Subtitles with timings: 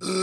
[0.00, 0.16] what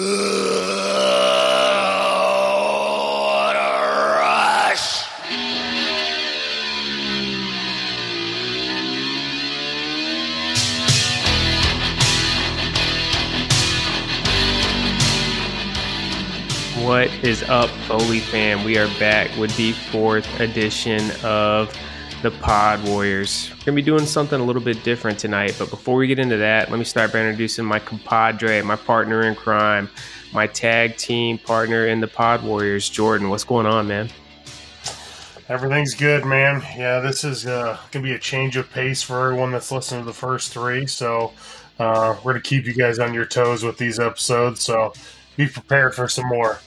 [17.23, 18.63] is up, Foley fam?
[18.63, 21.71] We are back with the fourth edition of
[22.23, 23.51] the Pod Warriors.
[23.51, 26.37] We're gonna be doing something a little bit different tonight, but before we get into
[26.37, 29.87] that, let me start by introducing my compadre, my partner in crime,
[30.33, 33.29] my tag team partner in the Pod Warriors, Jordan.
[33.29, 34.09] What's going on, man?
[35.47, 36.61] Everything's good, man.
[36.75, 40.05] Yeah, this is uh, gonna be a change of pace for everyone that's listened to
[40.05, 40.87] the first three.
[40.87, 41.33] So
[41.77, 44.63] uh, we're gonna keep you guys on your toes with these episodes.
[44.63, 44.91] So
[45.35, 46.59] be prepared for some more.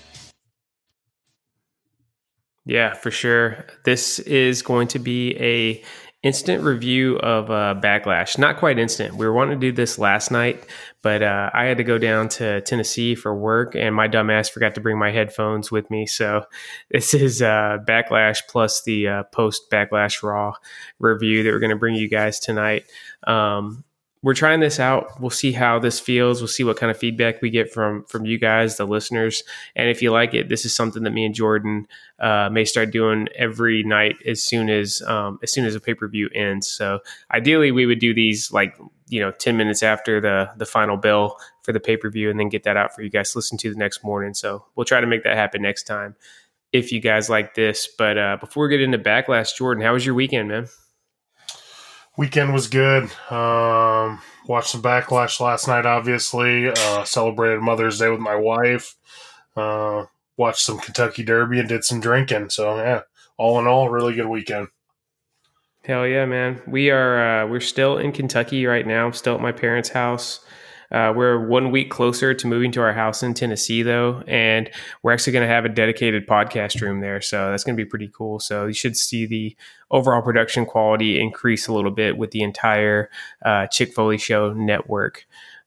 [2.71, 3.67] Yeah, for sure.
[3.85, 5.83] This is going to be a
[6.23, 8.39] instant review of uh, Backlash.
[8.39, 9.17] Not quite instant.
[9.17, 10.63] We were wanting to do this last night,
[11.03, 14.77] but uh, I had to go down to Tennessee for work, and my dumbass forgot
[14.77, 16.07] to bring my headphones with me.
[16.07, 16.45] So
[16.93, 20.53] this is uh, Backlash plus the uh, post Backlash Raw
[21.01, 22.85] review that we're going to bring you guys tonight.
[23.27, 23.83] Um,
[24.23, 25.19] we're trying this out.
[25.19, 26.41] We'll see how this feels.
[26.41, 29.43] We'll see what kind of feedback we get from from you guys, the listeners.
[29.75, 31.87] And if you like it, this is something that me and Jordan
[32.19, 35.95] uh, may start doing every night as soon as um, as soon as a pay
[35.95, 36.69] per view ends.
[36.69, 37.01] So
[37.33, 38.77] ideally, we would do these like
[39.09, 42.39] you know ten minutes after the the final bell for the pay per view, and
[42.39, 44.35] then get that out for you guys to listen to the next morning.
[44.35, 46.15] So we'll try to make that happen next time
[46.73, 47.89] if you guys like this.
[47.89, 50.67] But uh, before we get into backlash, Jordan, how was your weekend, man?
[52.21, 53.05] Weekend was good.
[53.33, 55.87] Um, watched some backlash last night.
[55.87, 58.95] Obviously, uh, celebrated Mother's Day with my wife.
[59.57, 60.05] Uh,
[60.37, 62.51] watched some Kentucky Derby and did some drinking.
[62.51, 63.01] So yeah,
[63.39, 64.69] all in all, really good weekend.
[65.83, 66.61] Hell yeah, man!
[66.67, 69.11] We are uh, we're still in Kentucky right now.
[69.13, 70.45] Still at my parents' house.
[70.91, 74.71] Uh, we're one week closer to moving to our house in Tennessee, though, and
[75.03, 77.21] we're actually going to have a dedicated podcast room there.
[77.21, 78.41] So that's going to be pretty cool.
[78.41, 79.57] So you should see the
[79.91, 83.11] overall production quality increase a little bit with the entire
[83.45, 85.27] uh, Chick Foley Show network.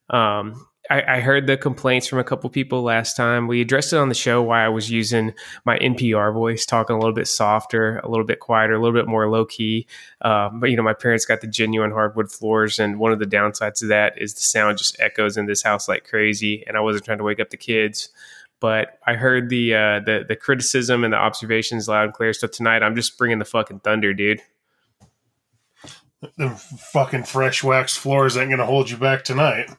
[0.09, 3.47] Um, I, I, heard the complaints from a couple people last time.
[3.47, 5.33] We addressed it on the show why I was using
[5.63, 9.07] my NPR voice, talking a little bit softer, a little bit quieter, a little bit
[9.07, 9.87] more low key.
[10.21, 13.25] Um, but you know, my parents got the genuine hardwood floors, and one of the
[13.25, 16.65] downsides of that is the sound just echoes in this house like crazy.
[16.67, 18.09] And I wasn't trying to wake up the kids,
[18.59, 22.33] but I heard the uh, the the criticism and the observations loud and clear.
[22.33, 24.41] So tonight, I'm just bringing the fucking thunder, dude.
[26.37, 29.69] The fucking fresh wax floors ain't gonna hold you back tonight.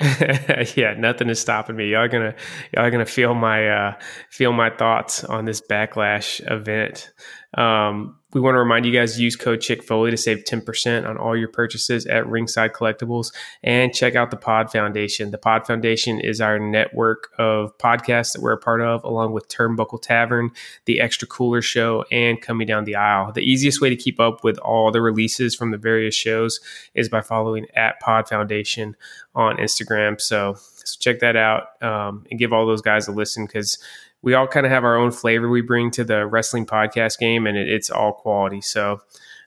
[0.76, 1.90] yeah, nothing is stopping me.
[1.90, 2.34] Y'all gonna
[2.72, 3.94] y'all gonna feel my uh,
[4.30, 7.12] feel my thoughts on this backlash event.
[7.52, 11.16] Um, we want to remind you guys use code Chick Foley to save 10% on
[11.16, 13.32] all your purchases at Ringside Collectibles
[13.62, 15.32] and check out the Pod Foundation.
[15.32, 19.48] The Pod Foundation is our network of podcasts that we're a part of, along with
[19.48, 20.50] Turnbuckle Tavern,
[20.84, 23.32] the Extra Cooler Show, and Coming Down the Aisle.
[23.32, 26.60] The easiest way to keep up with all the releases from the various shows
[26.94, 28.96] is by following at Pod Foundation
[29.34, 30.20] on Instagram.
[30.20, 30.54] So,
[30.84, 33.78] so check that out um, and give all those guys a listen because
[34.22, 37.46] we all kind of have our own flavor we bring to the wrestling podcast game,
[37.46, 38.60] and it, it's all quality.
[38.60, 39.00] So,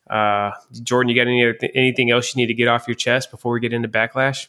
[0.09, 0.51] uh,
[0.81, 3.59] Jordan, you got any anything else you need to get off your chest before we
[3.59, 4.47] get into backlash?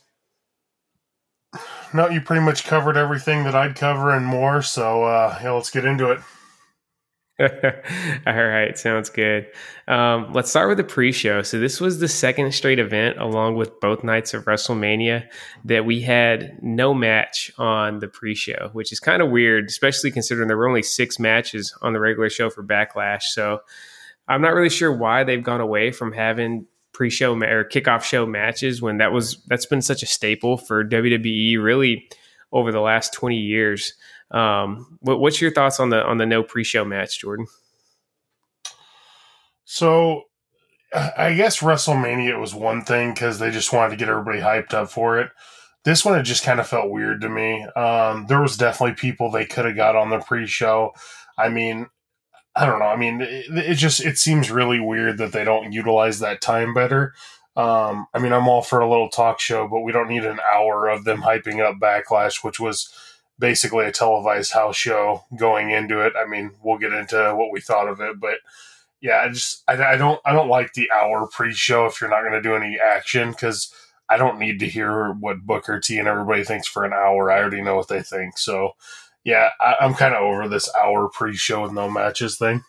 [1.93, 4.63] No, you pretty much covered everything that I'd cover and more.
[4.63, 6.21] So, uh, yeah, let's get into it.
[7.41, 7.49] All
[8.47, 9.49] right, sounds good.
[9.89, 11.43] Um, let's start with the pre-show.
[11.43, 15.27] So this was the second straight event, along with both nights of WrestleMania,
[15.65, 20.47] that we had no match on the pre-show, which is kind of weird, especially considering
[20.47, 23.23] there were only six matches on the regular show for Backlash.
[23.23, 23.59] So
[24.29, 28.25] I'm not really sure why they've gone away from having pre-show ma- or kickoff show
[28.25, 32.09] matches when that was that's been such a staple for WWE really
[32.53, 33.95] over the last 20 years.
[34.35, 37.47] Um, what, what's your thoughts on the on the no pre-show match, Jordan?
[39.65, 40.25] So,
[40.93, 44.91] I guess WrestleMania was one thing because they just wanted to get everybody hyped up
[44.91, 45.31] for it.
[45.85, 47.65] This one, it just kind of felt weird to me.
[47.77, 50.93] Um, there was definitely people they could have got on the pre-show.
[51.39, 51.87] I mean,
[52.57, 52.87] I don't know.
[52.87, 56.75] I mean, it, it, just it seems really weird that they don't utilize that time
[56.75, 57.15] better.
[57.57, 60.41] Um, I mean, I'm all for a little talk show, but we don't need an
[60.55, 62.93] hour of them hyping up Backlash, which was
[63.39, 66.13] basically a televised house show going into it.
[66.17, 68.39] I mean, we'll get into what we thought of it, but
[69.01, 72.23] yeah, I just I, I don't I don't like the hour pre-show if you're not
[72.23, 73.73] going to do any action because
[74.09, 77.31] I don't need to hear what Booker T and everybody thinks for an hour.
[77.31, 78.39] I already know what they think.
[78.39, 78.73] So
[79.25, 82.63] yeah, I, I'm kind of over this hour pre-show with no matches thing.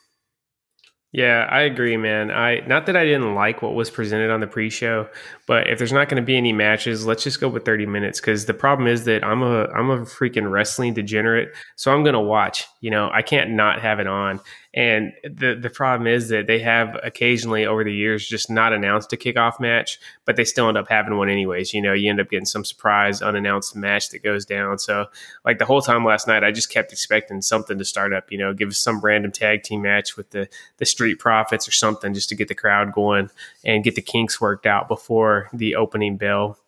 [1.15, 2.29] Yeah, I agree, man.
[2.29, 5.07] I not that I didn't like what was presented on the pre-show,
[5.47, 8.19] but if there's not going to be any matches, let's just go with 30 minutes
[8.19, 12.15] because the problem is that I'm a I'm a freaking wrestling degenerate, so I'm going
[12.15, 12.65] to watch.
[12.81, 14.41] You know, I can't not have it on.
[14.75, 19.13] And the the problem is that they have occasionally over the years just not announced
[19.13, 21.73] a kickoff match, but they still end up having one anyways.
[21.73, 24.77] You know, you end up getting some surprise unannounced match that goes down.
[24.77, 25.05] So
[25.45, 28.29] like the whole time last night, I just kept expecting something to start up.
[28.29, 31.71] You know, give us some random tag team match with the the Street Profits or
[31.71, 33.29] something just to get the crowd going
[33.63, 36.59] and get the kinks worked out before the opening bell.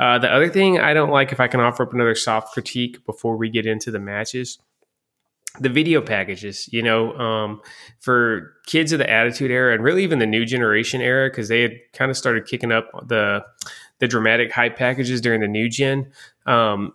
[0.00, 3.06] Uh, the other thing I don't like, if I can offer up another soft critique
[3.06, 4.58] before we get into the matches
[5.60, 7.60] the video packages, you know, um,
[8.00, 11.60] for kids of the Attitude Era and really even the new generation era, because they
[11.62, 13.44] had kind of started kicking up the
[13.98, 16.10] the dramatic hype packages during the new gen.
[16.46, 16.92] Um,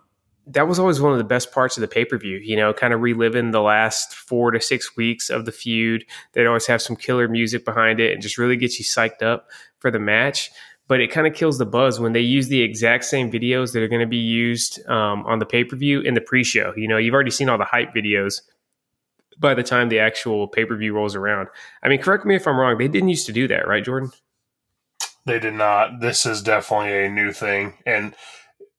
[0.50, 2.72] that was always one of the best parts of the pay per view, you know,
[2.72, 6.04] kind of reliving the last four to six weeks of the feud.
[6.32, 9.48] They'd always have some killer music behind it and just really get you psyched up
[9.78, 10.50] for the match
[10.88, 13.82] but it kind of kills the buzz when they use the exact same videos that
[13.82, 16.72] are going to be used um, on the pay per view in the pre show.
[16.76, 18.40] You know, you've already seen all the hype videos
[19.38, 21.48] by the time the actual pay per view rolls around.
[21.82, 22.78] I mean, correct me if I'm wrong.
[22.78, 24.10] They didn't used to do that, right, Jordan?
[25.26, 26.00] They did not.
[26.00, 28.14] This is definitely a new thing, and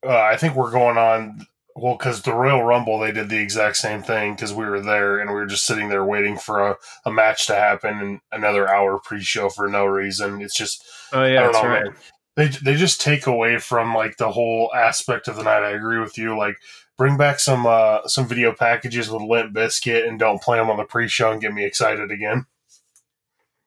[0.04, 1.46] uh, I think we're going on.
[1.81, 5.20] Well, because the Royal Rumble, they did the exact same thing because we were there
[5.20, 8.68] and we were just sitting there waiting for a, a match to happen and another
[8.68, 10.42] hour pre-show for no reason.
[10.42, 10.84] It's just,
[11.14, 11.90] oh yeah, that's know, right.
[12.36, 15.64] They they just take away from like the whole aspect of the night.
[15.64, 16.38] I agree with you.
[16.38, 16.58] Like
[16.98, 20.78] bring back some uh, some video packages with Limp Bizkit and don't play them on
[20.78, 22.46] the pre-show and get me excited again.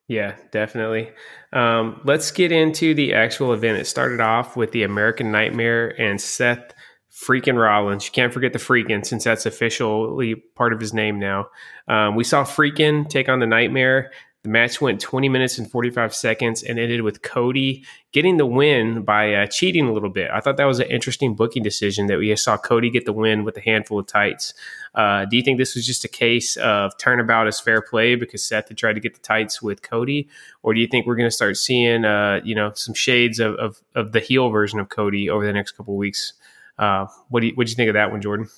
[0.06, 1.10] Yeah, definitely.
[1.52, 3.78] Um, let's get into the actual event.
[3.78, 6.74] It started off with the American Nightmare and Seth
[7.12, 8.06] freaking Rollins.
[8.06, 11.48] You can't forget the freaking since that's officially part of his name now.
[11.86, 14.10] Um, we saw freaking take on the Nightmare.
[14.42, 19.02] The match went 20 minutes and 45 seconds and ended with Cody getting the win
[19.02, 20.30] by uh, cheating a little bit.
[20.32, 23.44] I thought that was an interesting booking decision that we saw Cody get the win
[23.44, 24.52] with a handful of tights.
[24.96, 28.42] Uh, do you think this was just a case of turnabout as fair play because
[28.42, 30.28] Seth had tried to get the tights with Cody,
[30.64, 33.54] or do you think we're going to start seeing, uh, you know, some shades of,
[33.54, 36.32] of, of, the heel version of Cody over the next couple weeks?
[36.78, 38.48] Uh, what do you what do you think of that one, Jordan?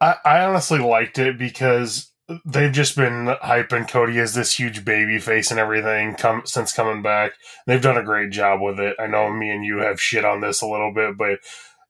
[0.00, 2.12] I, I honestly liked it because
[2.44, 7.02] they've just been hyping Cody as this huge baby face and everything come since coming
[7.02, 7.32] back.
[7.66, 8.96] They've done a great job with it.
[8.98, 11.40] I know me and you have shit on this a little bit, but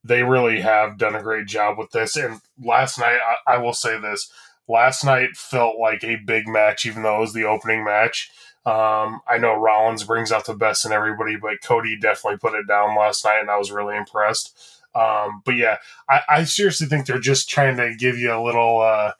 [0.02, 2.16] they really have done a great job with this.
[2.16, 4.30] And last night, I, I will say this:
[4.68, 8.30] last night felt like a big match, even though it was the opening match.
[8.66, 12.66] Um, I know Rollins brings out the best in everybody, but Cody definitely put it
[12.66, 14.56] down last night, and I was really impressed.
[14.94, 15.78] Um, but yeah,
[16.08, 18.80] I, I, seriously think they're just trying to give you a little.
[18.80, 19.12] Uh,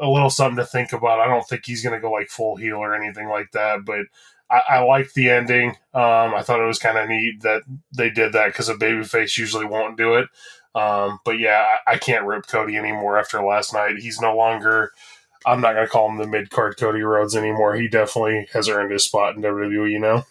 [0.00, 1.20] a little something to think about.
[1.20, 4.06] I don't think he's going to go like full heel or anything like that, but
[4.50, 5.70] I, I liked the ending.
[5.92, 7.62] Um, I thought it was kind of neat that
[7.96, 10.28] they did that because a babyface usually won't do it.
[10.74, 13.98] Um, but yeah, I, I, can't rip Cody anymore after last night.
[13.98, 14.92] He's no longer.
[15.46, 17.74] I'm not going to call him the mid card Cody Rhodes anymore.
[17.76, 19.90] He definitely has earned his spot in WWE.
[19.90, 20.24] You know.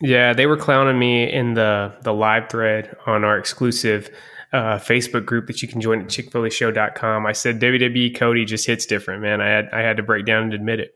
[0.00, 4.10] Yeah, they were clowning me in the the live thread on our exclusive
[4.52, 7.26] uh, Facebook group that you can join at chickfoleyshow.com.
[7.26, 9.40] I said WWE Cody just hits different, man.
[9.40, 10.92] I had I had to break down and admit it.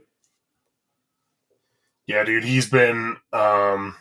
[2.06, 3.97] Yeah, dude, he's been um,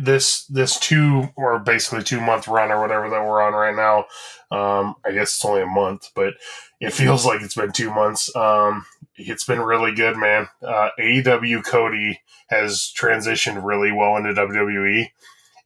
[0.00, 4.06] this this two or basically two month run or whatever that we're on right now.
[4.50, 6.34] Um, I guess it's only a month, but
[6.80, 8.34] it feels like it's been two months.
[8.36, 10.48] Um, it's been really good, man.
[10.62, 15.10] Uh, AEW Cody has transitioned really well into WWE.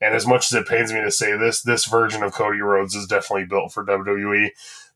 [0.00, 2.94] And as much as it pains me to say this, this version of Cody Rhodes
[2.94, 4.50] is definitely built for WWE.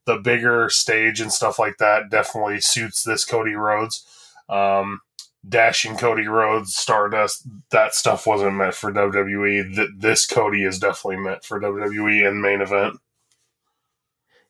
[0.04, 4.04] The bigger stage and stuff like that definitely suits this Cody Rhodes.
[4.48, 5.00] Um,
[5.48, 10.00] dashing Cody Rhodes, Stardust, that stuff wasn't meant for WWE.
[10.00, 12.98] this Cody is definitely meant for WWE and main event.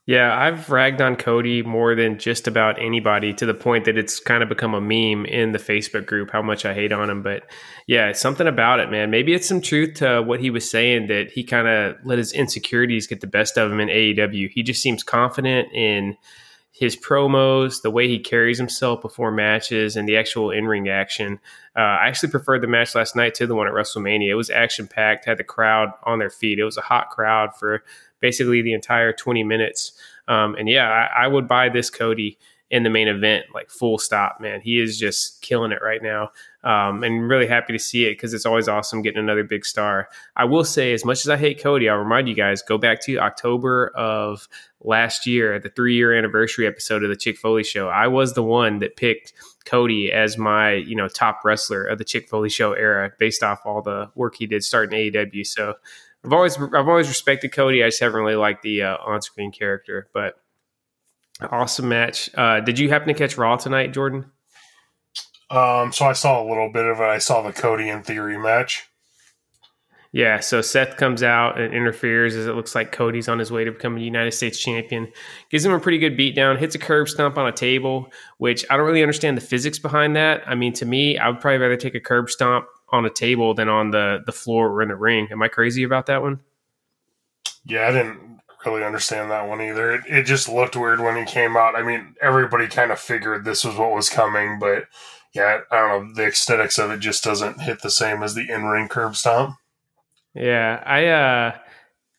[0.07, 4.21] Yeah, I've ragged on Cody more than just about anybody to the point that it's
[4.21, 7.25] kind of become a meme in the Facebook group how much I hate on him.
[7.25, 7.43] But
[7.89, 9.11] yeah, something about it, man.
[9.11, 12.33] Maybe it's some truth to what he was saying that he kind of let his
[12.33, 14.49] insecurities get the best of him in AEW.
[14.51, 16.17] He just seems confident in
[16.79, 21.41] his promos, the way he carries himself before matches, and the actual in ring action.
[21.75, 24.29] Uh, I actually preferred the match last night to the one at WrestleMania.
[24.29, 26.59] It was action packed, had the crowd on their feet.
[26.59, 27.83] It was a hot crowd for
[28.21, 29.93] basically the entire 20 minutes.
[30.29, 32.37] Um, and yeah, I, I, would buy this Cody
[32.71, 34.61] in the main event, like full stop, man.
[34.61, 36.31] He is just killing it right now.
[36.65, 40.09] Um, and really happy to see it because it's always awesome getting another big star.
[40.35, 43.01] I will say, as much as I hate Cody, I'll remind you guys go back
[43.03, 44.49] to October of
[44.81, 47.89] last year, the three year anniversary episode of the Chick Foley show.
[47.89, 49.33] I was the one that picked
[49.65, 53.61] Cody as my you know top wrestler of the Chick Foley show era based off
[53.65, 55.47] all the work he did starting AEW.
[55.47, 55.75] So
[56.25, 57.85] I've always I've always respected Cody.
[57.85, 60.35] I just haven't really liked the uh, on screen character, but
[61.41, 62.31] awesome match.
[62.35, 64.27] Uh, did you happen to catch Raw tonight, Jordan?
[65.51, 67.05] Um, so I saw a little bit of it.
[67.05, 68.89] I saw the Cody and theory match.
[70.13, 73.65] Yeah, so Seth comes out and interferes as it looks like Cody's on his way
[73.65, 75.13] to becoming the United States champion.
[75.51, 78.77] Gives him a pretty good beatdown, hits a curb stomp on a table, which I
[78.77, 80.43] don't really understand the physics behind that.
[80.47, 83.53] I mean, to me, I would probably rather take a curb stomp on a table
[83.53, 85.29] than on the, the floor or in the ring.
[85.31, 86.41] Am I crazy about that one?
[87.67, 89.93] Yeah, I didn't really understand that one either.
[89.93, 91.77] It, it just looked weird when he came out.
[91.77, 94.85] I mean, everybody kind of figured this was what was coming, but
[95.35, 96.15] yeah, I don't know.
[96.15, 99.57] The aesthetics of it just doesn't hit the same as the in ring curb stomp.
[100.35, 101.59] Yeah, I uh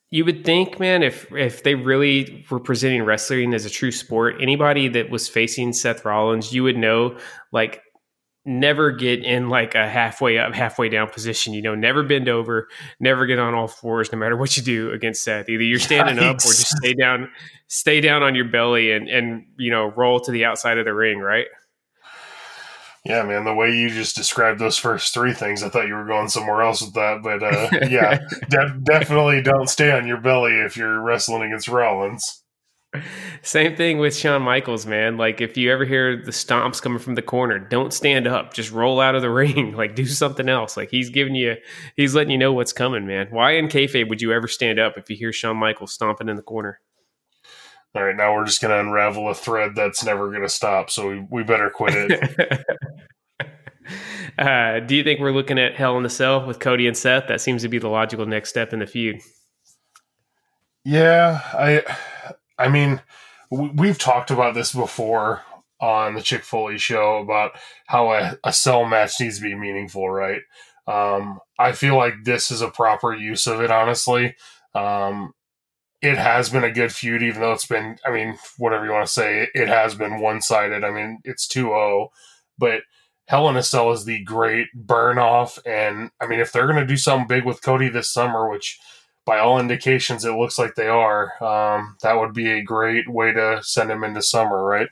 [0.10, 4.36] you would think, man, if if they really were presenting wrestling as a true sport,
[4.40, 7.18] anybody that was facing Seth Rollins, you would know
[7.52, 7.82] like
[8.48, 11.54] never get in like a halfway up, halfway down position.
[11.54, 14.92] You know, never bend over, never get on all fours, no matter what you do
[14.92, 15.50] against Seth.
[15.50, 17.30] Either you're standing up or just stay down,
[17.68, 20.94] stay down on your belly and and you know roll to the outside of the
[20.94, 21.48] ring, right?
[23.06, 26.06] Yeah, man, the way you just described those first three things, I thought you were
[26.06, 27.22] going somewhere else with that.
[27.24, 32.44] But uh, yeah, de- definitely don't stay on your belly if you're wrestling against Rollins.
[33.42, 35.18] Same thing with Shawn Michaels, man.
[35.18, 38.54] Like if you ever hear the stomps coming from the corner, don't stand up.
[38.54, 39.74] Just roll out of the ring.
[39.74, 40.78] Like do something else.
[40.78, 41.56] Like he's giving you,
[41.96, 43.28] he's letting you know what's coming, man.
[43.30, 46.36] Why in kayfabe would you ever stand up if you hear Shawn Michaels stomping in
[46.36, 46.80] the corner?
[47.96, 50.90] All right, now we're just going to unravel a thread that's never going to stop.
[50.90, 52.66] So we, we better quit it.
[54.38, 57.28] uh, do you think we're looking at Hell in the Cell with Cody and Seth?
[57.28, 59.20] That seems to be the logical next step in the feud.
[60.86, 61.84] Yeah, I,
[62.58, 63.02] I mean,
[63.50, 65.44] we've talked about this before
[65.80, 67.52] on the Chick Foley show about
[67.86, 70.42] how a, a cell match needs to be meaningful, right?
[70.88, 74.36] Um, I feel like this is a proper use of it, honestly.
[74.74, 75.34] Um,
[76.02, 79.06] it has been a good feud, even though it's been, I mean, whatever you want
[79.06, 80.84] to say, it has been one sided.
[80.84, 82.10] I mean, it's 2 0,
[82.58, 82.82] but
[83.28, 85.60] Hell in a Cell is the great burn off.
[85.66, 88.80] And I mean, if they're going to do something big with Cody this summer, which
[89.28, 93.34] by all indications it looks like they are, um, that would be a great way
[93.34, 94.88] to send him into summer, right?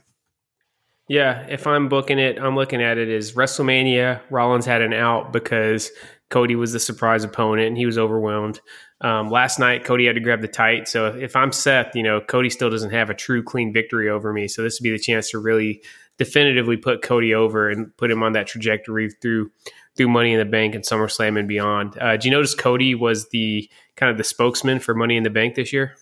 [1.07, 4.19] Yeah, if I'm booking it, I'm looking at it as WrestleMania.
[4.29, 5.89] Rollins had an out because
[6.29, 8.59] Cody was the surprise opponent and he was overwhelmed.
[9.01, 10.87] Um, last night, Cody had to grab the tight.
[10.89, 14.33] So if I'm Seth, you know, Cody still doesn't have a true clean victory over
[14.33, 14.47] me.
[14.47, 15.81] So this would be the chance to really
[16.17, 19.51] definitively put Cody over and put him on that trajectory through
[19.95, 21.97] through Money in the Bank and SummerSlam and beyond.
[21.99, 25.29] Uh, do you notice Cody was the kind of the spokesman for Money in the
[25.29, 25.95] Bank this year?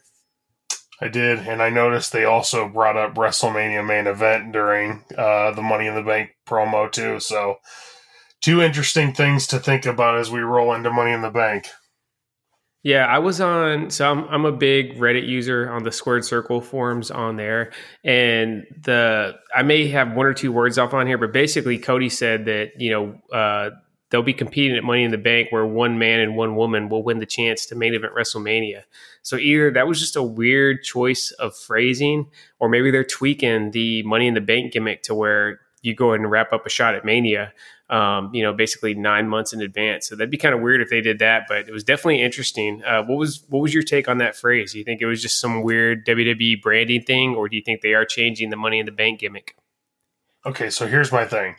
[1.01, 5.61] I did, and I noticed they also brought up WrestleMania main event during uh, the
[5.61, 7.19] Money in the Bank promo too.
[7.19, 7.57] So,
[8.41, 11.67] two interesting things to think about as we roll into Money in the Bank.
[12.83, 13.89] Yeah, I was on.
[13.91, 17.71] So I'm I'm a big Reddit user on the Squared Circle forums on there,
[18.03, 22.09] and the I may have one or two words off on here, but basically Cody
[22.09, 23.69] said that you know uh,
[24.13, 27.01] they'll be competing at Money in the Bank, where one man and one woman will
[27.01, 28.83] win the chance to main event WrestleMania.
[29.23, 32.29] So either that was just a weird choice of phrasing,
[32.59, 36.19] or maybe they're tweaking the Money in the Bank gimmick to where you go ahead
[36.19, 37.51] and wrap up a shot at Mania
[37.93, 40.07] um, you know, basically nine months in advance.
[40.07, 42.81] So that'd be kind of weird if they did that, but it was definitely interesting.
[42.83, 44.71] Uh, what was what was your take on that phrase?
[44.71, 47.81] Do you think it was just some weird WWE branding thing, or do you think
[47.81, 49.55] they are changing the Money in the Bank gimmick?
[50.43, 51.55] Okay, so here's my thing.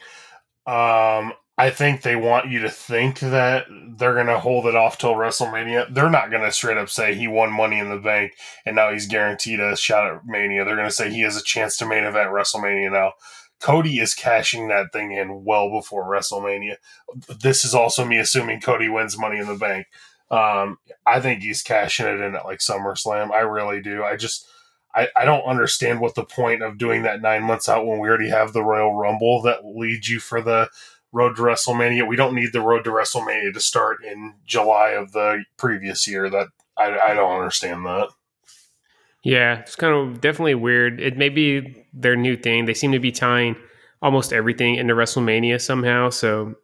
[0.67, 4.99] Um, I think they want you to think that they're going to hold it off
[4.99, 5.93] till WrestleMania.
[5.95, 8.33] They're not going to straight up say he won Money in the Bank
[8.67, 10.65] and now he's guaranteed a shot at Mania.
[10.65, 13.13] They're going to say he has a chance to main event WrestleMania now.
[13.61, 16.77] Cody is cashing that thing in well before WrestleMania.
[17.41, 19.87] This is also me assuming Cody wins Money in the Bank.
[20.31, 23.31] Um, I think he's cashing it in at like SummerSlam.
[23.31, 24.03] I really do.
[24.03, 24.47] I just
[24.95, 28.09] I, I don't understand what the point of doing that nine months out when we
[28.09, 30.69] already have the Royal Rumble that leads you for the
[31.15, 32.07] road to WrestleMania.
[32.07, 36.29] We don't need the road to WrestleMania to start in July of the previous year.
[36.29, 38.09] That I, I don't understand that.
[39.23, 41.01] Yeah, it's kind of definitely weird.
[41.01, 42.67] It may be their new thing.
[42.67, 43.57] They seem to be tying
[44.03, 46.11] almost everything into WrestleMania somehow.
[46.11, 46.57] So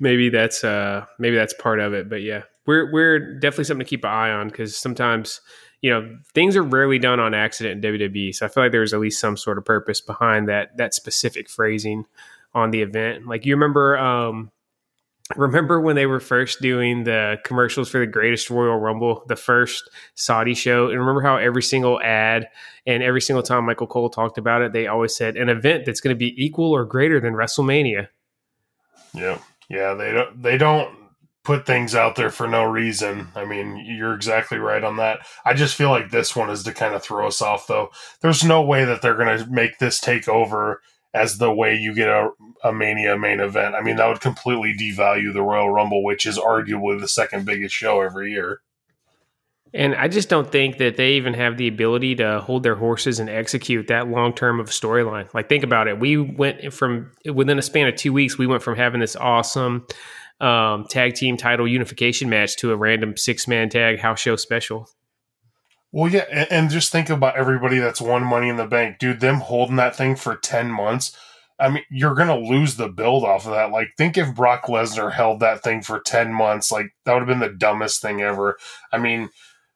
[0.00, 2.08] maybe that's uh maybe that's part of it.
[2.08, 5.40] But yeah, we're we're definitely something to keep an eye on because sometimes
[5.84, 8.34] you know, things are rarely done on accident in WWE.
[8.34, 11.50] So I feel like there's at least some sort of purpose behind that that specific
[11.50, 12.06] phrasing
[12.54, 13.26] on the event.
[13.26, 14.50] Like you remember, um,
[15.36, 19.90] remember when they were first doing the commercials for the greatest Royal Rumble, the first
[20.14, 22.48] Saudi show, and remember how every single ad
[22.86, 26.00] and every single time Michael Cole talked about it, they always said an event that's
[26.00, 28.08] going to be equal or greater than WrestleMania.
[29.14, 31.04] Yeah, yeah, they don't they don't
[31.44, 33.28] put things out there for no reason.
[33.36, 35.20] I mean, you're exactly right on that.
[35.44, 37.90] I just feel like this one is to kind of throw us off, though.
[38.22, 40.80] There's no way that they're going to make this take over
[41.14, 42.30] as the way you get a,
[42.64, 43.76] a Mania main event.
[43.76, 47.74] I mean, that would completely devalue the Royal Rumble, which is arguably the second biggest
[47.74, 48.60] show every year.
[49.72, 53.18] And I just don't think that they even have the ability to hold their horses
[53.18, 55.32] and execute that long term of storyline.
[55.34, 55.98] Like, think about it.
[55.98, 59.86] We went from within a span of two weeks, we went from having this awesome
[60.40, 64.88] um, tag team title unification match to a random six man tag house show special.
[65.94, 69.20] Well, yeah, and, and, just think about everybody that's won Money in the Bank, dude.
[69.20, 71.16] Them holding that thing for ten months.
[71.56, 73.70] I mean, you're gonna lose the build off of that.
[73.70, 77.28] Like, think if Brock Lesnar held that thing for ten months, like that would have
[77.28, 78.58] been the dumbest thing ever.
[78.90, 79.30] I mean,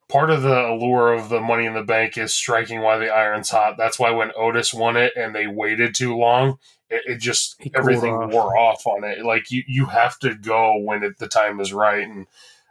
[0.08, 3.50] part of the allure of the Money in the Bank is striking while the iron's
[3.50, 3.76] hot.
[3.78, 6.58] That's why when Otis won it and they waited too long,
[6.90, 8.32] it, it just everything off.
[8.32, 9.24] wore off on it.
[9.24, 12.26] Like you, you have to go when it, the time is right, and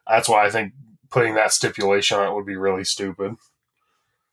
[0.05, 0.73] that's why I think
[1.09, 3.35] putting that stipulation on it would be really stupid.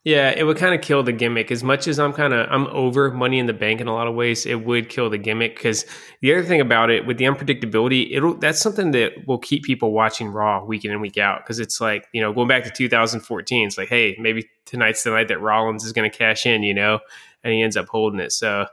[0.04, 1.50] Yeah, it would kind of kill the gimmick.
[1.50, 4.06] As much as I'm kind of I'm over Money in the Bank in a lot
[4.06, 5.86] of ways, it would kill the gimmick because
[6.20, 9.92] the other thing about it with the unpredictability, it'll that's something that will keep people
[9.92, 12.70] watching Raw week in and week out because it's like you know going back to
[12.70, 16.62] 2014, it's like hey maybe tonight's the night that Rollins is going to cash in,
[16.62, 17.00] you know,
[17.42, 18.32] and he ends up holding it.
[18.32, 18.66] So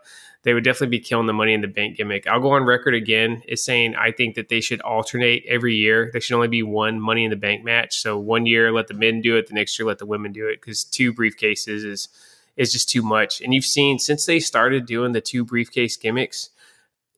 [0.43, 2.25] they would definitely be killing the money in the bank gimmick.
[2.25, 6.09] I'll go on record again as saying I think that they should alternate every year.
[6.11, 8.01] There should only be one money in the bank match.
[8.01, 10.47] So one year let the men do it, the next year let the women do
[10.47, 12.09] it because two briefcases is
[12.57, 13.41] is just too much.
[13.41, 16.49] And you've seen since they started doing the two briefcase gimmicks,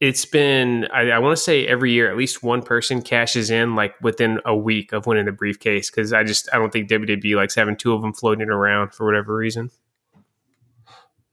[0.02, 3.74] it's been I, I want to say every year at least one person cashes in
[3.74, 7.38] like within a week of winning the briefcase because I just I don't think WWE
[7.38, 9.72] likes having two of them floating around for whatever reason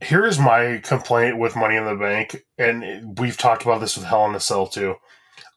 [0.01, 4.27] here's my complaint with Money in the Bank, and we've talked about this with Hell
[4.27, 4.97] in a Cell too.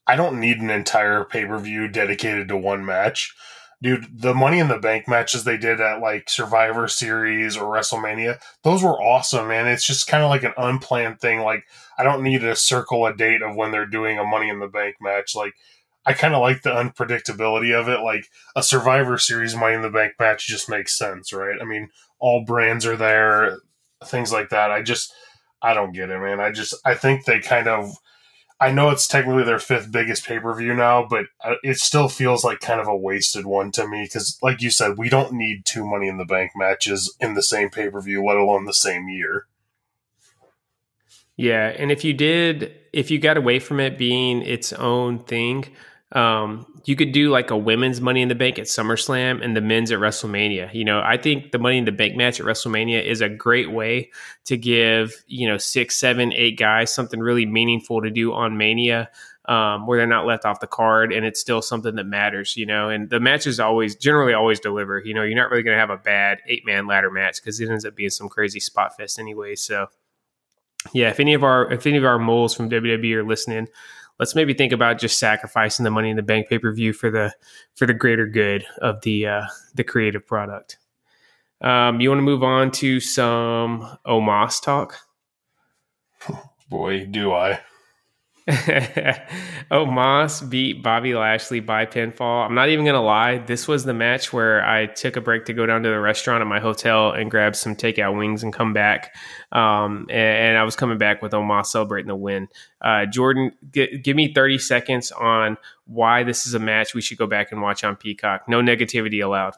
[0.06, 3.34] I don't need an entire pay per view dedicated to one match.
[3.82, 8.40] Dude, the Money in the Bank matches they did at like Survivor Series or WrestleMania,
[8.64, 9.68] those were awesome, man.
[9.68, 11.42] It's just kind of like an unplanned thing.
[11.42, 11.66] Like,
[11.98, 14.68] I don't need to circle a date of when they're doing a Money in the
[14.68, 15.36] Bank match.
[15.36, 15.54] Like,
[16.06, 18.02] I kind of like the unpredictability of it.
[18.02, 21.62] Like, a Survivor Series Money in the Bank match just makes sense, right?
[21.62, 23.60] I mean, all brands are there
[24.08, 24.72] things like that.
[24.72, 25.14] I just
[25.62, 26.40] I don't get it, man.
[26.40, 27.96] I just I think they kind of
[28.60, 32.08] I know it's technically their fifth biggest pay per view now, but uh, it still
[32.08, 35.34] feels like kind of a wasted one to me because, like you said, we don't
[35.34, 38.64] need two Money in the Bank matches in the same pay per view, let alone
[38.64, 39.48] the same year.
[41.36, 45.66] Yeah, and if you did, if you got away from it being its own thing,
[46.14, 49.62] um, you could do like a women's Money in the Bank at SummerSlam and the
[49.62, 50.72] men's at WrestleMania.
[50.74, 53.72] You know, I think the Money in the Bank match at WrestleMania is a great
[53.72, 54.12] way
[54.46, 59.10] to give you know six, seven, eight guys something really meaningful to do on Mania.
[59.46, 62.66] Um, where they're not left off the card and it's still something that matters, you
[62.66, 62.88] know.
[62.88, 65.02] And the matches always, generally, always deliver.
[65.04, 67.60] You know, you're not really going to have a bad eight man ladder match because
[67.60, 69.56] it ends up being some crazy spot fest anyway.
[69.56, 69.88] So,
[70.94, 73.68] yeah, if any of our if any of our moles from WWE are listening,
[74.20, 77.10] let's maybe think about just sacrificing the money in the bank pay per view for
[77.10, 77.34] the
[77.76, 79.46] for the greater good of the uh,
[79.76, 80.78] the creative product.
[81.62, 84.98] Um, you want to move on to some Omos talk?
[86.70, 87.62] Boy, do I.
[89.72, 92.46] Omos beat Bobby Lashley by pinfall.
[92.46, 93.38] I'm not even gonna lie.
[93.38, 96.42] This was the match where I took a break to go down to the restaurant
[96.42, 99.16] at my hotel and grab some takeout wings and come back.
[99.54, 102.50] Um, and, and, I was coming back with Omos celebrating the win.
[102.82, 107.18] Uh, Jordan, g- give me 30 seconds on why this is a match we should
[107.18, 108.50] go back and watch on Peacock.
[108.50, 109.56] No negativity allowed.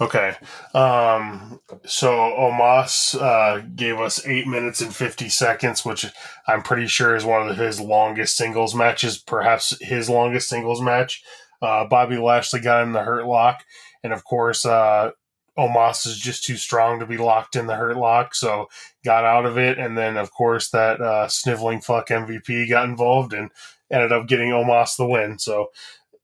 [0.00, 0.36] Okay.
[0.74, 6.06] Um, so Omos uh, gave us eight minutes and 50 seconds, which
[6.46, 11.22] I'm pretty sure is one of his longest singles matches, perhaps his longest singles match.
[11.60, 13.64] Uh, Bobby Lashley got in the hurt lock.
[14.04, 15.10] And of course, uh,
[15.58, 18.68] is just too strong to be locked in the hurt lock, so
[19.04, 19.78] got out of it.
[19.78, 23.50] And then, of course, that uh, sniveling fuck MVP got involved and
[23.90, 25.38] ended up getting Omos the win.
[25.38, 25.70] So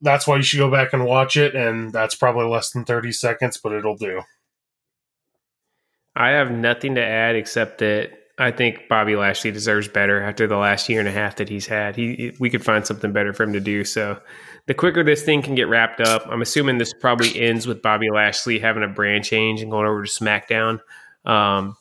[0.05, 3.11] that's why you should go back and watch it, and that's probably less than 30
[3.12, 4.23] seconds, but it'll do.
[6.14, 10.57] I have nothing to add except that I think Bobby Lashley deserves better after the
[10.57, 11.97] last year and a half that he's had.
[11.97, 13.85] He we could find something better for him to do.
[13.85, 14.21] So
[14.67, 18.11] the quicker this thing can get wrapped up, I'm assuming this probably ends with Bobby
[18.12, 20.81] Lashley having a brand change and going over to SmackDown.
[21.25, 21.77] Um,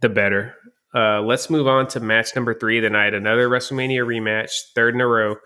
[0.00, 0.54] the better.
[0.94, 3.14] Uh, let's move on to match number three of the night.
[3.14, 5.36] Another WrestleMania rematch, third in a row.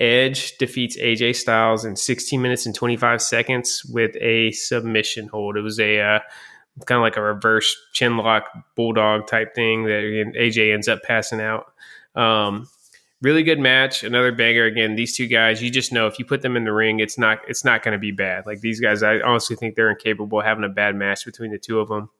[0.00, 5.56] Edge defeats AJ Styles in 16 minutes and 25 seconds with a submission hold.
[5.56, 6.20] It was a uh,
[6.86, 10.02] kind of like a reverse chin lock bulldog type thing that
[10.36, 11.72] AJ ends up passing out.
[12.16, 12.68] Um,
[13.22, 14.64] really good match, another banger.
[14.64, 17.18] Again, these two guys, you just know if you put them in the ring, it's
[17.18, 18.46] not it's not going to be bad.
[18.46, 21.58] Like these guys, I honestly think they're incapable of having a bad match between the
[21.58, 22.10] two of them.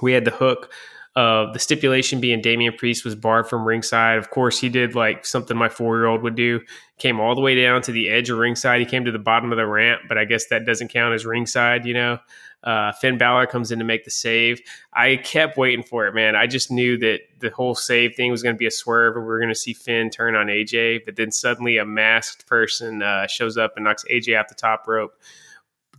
[0.00, 0.72] We had the hook
[1.20, 4.16] uh, the stipulation being Damian Priest was barred from ringside.
[4.16, 6.60] Of course, he did like something my four year old would do.
[6.96, 8.80] Came all the way down to the edge of ringside.
[8.80, 11.26] He came to the bottom of the ramp, but I guess that doesn't count as
[11.26, 12.20] ringside, you know.
[12.64, 14.62] Uh, Finn Balor comes in to make the save.
[14.94, 16.36] I kept waiting for it, man.
[16.36, 19.24] I just knew that the whole save thing was going to be a swerve and
[19.24, 21.04] we were going to see Finn turn on AJ.
[21.04, 24.88] But then suddenly a masked person uh, shows up and knocks AJ off the top
[24.88, 25.12] rope.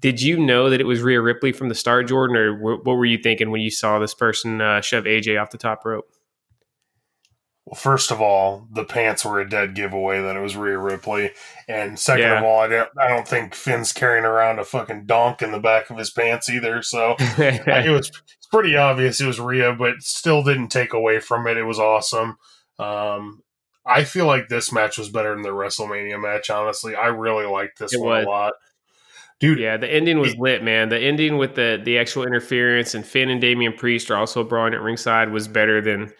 [0.01, 3.05] Did you know that it was Rhea Ripley from the start, Jordan, or what were
[3.05, 6.09] you thinking when you saw this person uh, shove AJ off the top rope?
[7.65, 11.31] Well, first of all, the pants were a dead giveaway that it was Rhea Ripley,
[11.67, 12.39] and second Yeah.
[12.39, 15.59] of all, I don't, I don't think Finn's carrying around a fucking donk in the
[15.59, 16.81] back of his pants either.
[16.81, 21.45] So it was it's pretty obvious it was Rhea, but still didn't take away from
[21.45, 21.57] it.
[21.57, 22.37] It was awesome.
[22.79, 23.43] Um,
[23.85, 26.49] I feel like this match was better than the WrestleMania match.
[26.49, 28.25] Honestly, I really liked this It one was.
[28.25, 28.53] a lot,
[29.41, 29.59] dude.
[29.59, 30.87] yeah, the ending was lit, man.
[30.87, 34.73] The ending with the the actual interference and Finn and Damian Priest are also brawling
[34.73, 36.13] at ringside was better than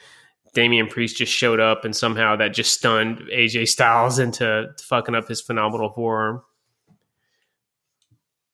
[0.54, 5.28] Damian Priest just showed up and somehow that just stunned AJ Styles into fucking up
[5.30, 6.42] his phenomenal forearm.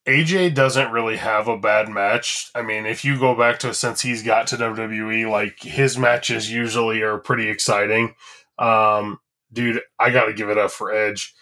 [0.07, 2.49] AJ doesn't really have a bad match.
[2.55, 6.49] I mean, if you go back to since he's got to WWE, like his matches
[6.49, 8.15] usually are pretty exciting.
[8.57, 9.19] Um,
[9.51, 11.35] dude, I got to give it up for Edge.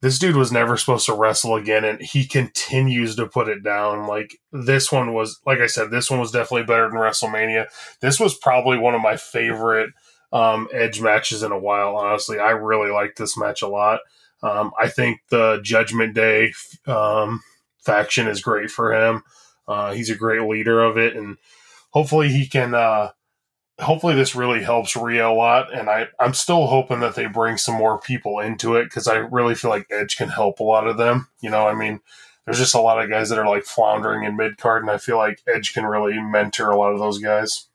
[0.00, 4.06] This dude was never supposed to wrestle again, and he continues to put it down.
[4.06, 7.66] Like this one was, like I said, this one was definitely better than WrestleMania.
[8.00, 9.90] This was probably one of my favorite
[10.32, 11.96] um, Edge matches in a while.
[11.96, 14.00] Honestly, I really liked this match a lot.
[14.42, 16.52] Um, I think the Judgment Day
[16.86, 17.40] um,
[17.80, 19.22] faction is great for him.
[19.66, 21.38] Uh, he's a great leader of it, and
[21.90, 22.74] hopefully he can.
[22.74, 23.10] Uh,
[23.80, 27.56] hopefully this really helps Rhea a lot, and I I'm still hoping that they bring
[27.56, 30.86] some more people into it because I really feel like Edge can help a lot
[30.86, 31.28] of them.
[31.40, 32.00] You know, I mean,
[32.44, 34.98] there's just a lot of guys that are like floundering in mid card, and I
[34.98, 37.66] feel like Edge can really mentor a lot of those guys.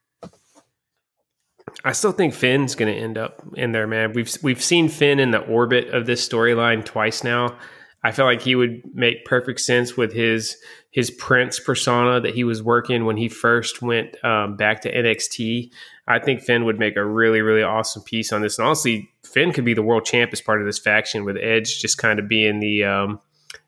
[1.83, 4.13] I still think Finn's going to end up in there, man.
[4.13, 7.57] We've we've seen Finn in the orbit of this storyline twice now.
[8.03, 10.57] I felt like he would make perfect sense with his
[10.91, 15.71] his Prince persona that he was working when he first went um, back to NXT.
[16.07, 19.53] I think Finn would make a really really awesome piece on this, and honestly, Finn
[19.53, 22.27] could be the world champ as part of this faction with Edge just kind of
[22.27, 23.19] being the um,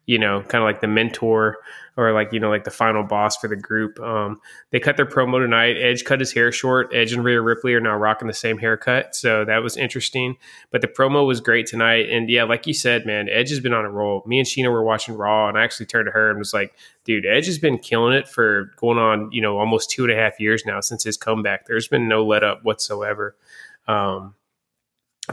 [0.05, 1.57] you know kind of like the mentor
[1.97, 3.99] or like you know like the final boss for the group.
[3.99, 4.39] Um,
[4.71, 5.77] they cut their promo tonight.
[5.77, 6.93] Edge cut his hair short.
[6.93, 10.35] Edge and Rhea Ripley are now rocking the same haircut, so that was interesting.
[10.71, 13.73] But the promo was great tonight, and yeah, like you said, man, Edge has been
[13.73, 14.23] on a roll.
[14.25, 16.73] Me and Sheena were watching Raw, and I actually turned to her and was like,
[17.05, 20.15] "Dude, Edge has been killing it for going on you know almost two and a
[20.15, 21.65] half years now since his comeback.
[21.65, 23.35] There's been no let up whatsoever."
[23.87, 24.33] Um,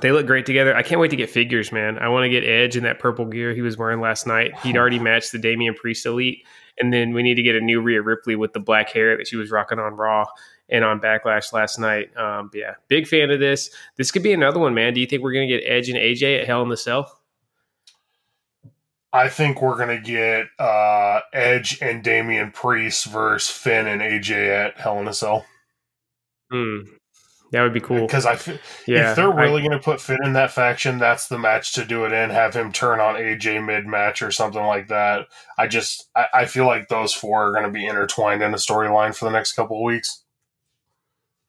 [0.00, 0.74] they look great together.
[0.74, 1.98] I can't wait to get figures, man.
[1.98, 4.58] I want to get Edge in that purple gear he was wearing last night.
[4.60, 6.46] He'd already matched the Damian Priest Elite.
[6.78, 9.28] And then we need to get a new Rhea Ripley with the black hair that
[9.28, 10.24] she was rocking on Raw
[10.70, 12.16] and on Backlash last night.
[12.16, 13.70] Um, yeah, big fan of this.
[13.96, 14.94] This could be another one, man.
[14.94, 17.18] Do you think we're going to get Edge and AJ at Hell in the Cell?
[19.14, 24.80] I think we're gonna get uh, Edge and Damian Priest versus Finn and AJ at
[24.80, 25.44] Hell in a Cell
[26.50, 26.80] Hmm.
[27.52, 28.00] That would be cool.
[28.00, 28.38] because I
[28.86, 31.84] Yeah, if they're really going to put Finn in that faction, that's the match to
[31.84, 32.30] do it in.
[32.30, 35.26] Have him turn on AJ mid match or something like that.
[35.58, 38.56] I just I, I feel like those four are going to be intertwined in a
[38.56, 40.24] storyline for the next couple of weeks.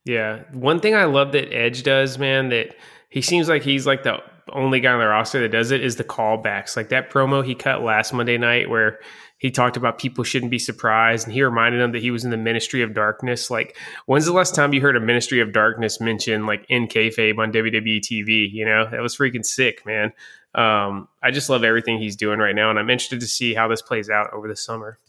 [0.04, 0.44] Yeah.
[0.52, 2.76] One thing I love that Edge does, man, that
[3.10, 5.96] he seems like he's like the only guy on the roster that does it is
[5.96, 6.76] the callbacks.
[6.76, 9.00] Like that promo he cut last Monday night where
[9.38, 12.32] he talked about people shouldn't be surprised and he reminded them that he was in
[12.32, 13.52] the Ministry of Darkness.
[13.52, 17.38] Like, when's the last time you heard a Ministry of Darkness mentioned like in kayfabe
[17.38, 18.50] on WWE TV?
[18.52, 20.14] You know, that was freaking sick, man.
[20.56, 23.68] Um, I just love everything he's doing right now, and I'm interested to see how
[23.68, 25.00] this plays out over the summer.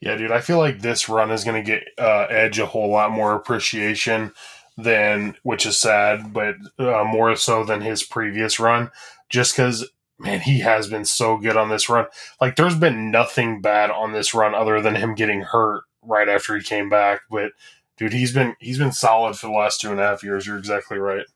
[0.00, 2.88] Yeah, dude, I feel like this run is going to get uh, Edge a whole
[2.88, 4.32] lot more appreciation
[4.78, 8.90] than, which is sad, but uh, more so than his previous run,
[9.28, 12.06] just because, man, he has been so good on this run.
[12.40, 16.56] Like, there's been nothing bad on this run other than him getting hurt right after
[16.56, 17.50] he came back, but
[17.96, 20.46] dude, he's been he's been solid for the last two and a half years.
[20.46, 21.26] You're exactly right.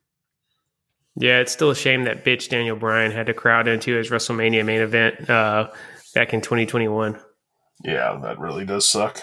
[1.16, 4.64] Yeah, it's still a shame that bitch Daniel Bryan had to crowd into his WrestleMania
[4.64, 5.68] main event uh,
[6.14, 7.18] back in 2021.
[7.84, 9.20] Yeah, that really does suck.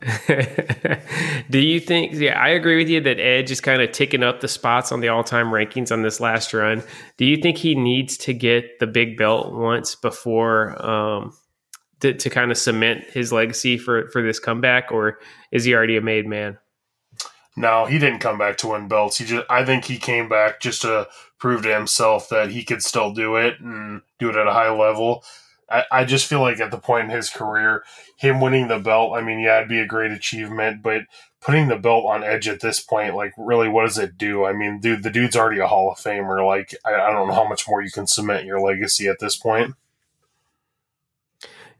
[1.50, 2.12] Do you think?
[2.14, 5.00] Yeah, I agree with you that Edge is kind of ticking up the spots on
[5.00, 6.82] the all-time rankings on this last run.
[7.16, 11.36] Do you think he needs to get the big belt once before um,
[12.00, 15.18] to, to kind of cement his legacy for for this comeback, or
[15.50, 16.58] is he already a made man?
[17.56, 19.18] No, he didn't come back to win belts.
[19.18, 22.82] He just I think he came back just to prove to himself that he could
[22.82, 25.24] still do it and do it at a high level.
[25.70, 27.84] I, I just feel like at the point in his career,
[28.16, 31.02] him winning the belt, I mean, yeah, it'd be a great achievement, but
[31.40, 34.44] putting the belt on Edge at this point, like, really, what does it do?
[34.44, 36.46] I mean, dude, the dude's already a Hall of Famer.
[36.46, 39.36] Like, I, I don't know how much more you can cement your legacy at this
[39.36, 39.74] point.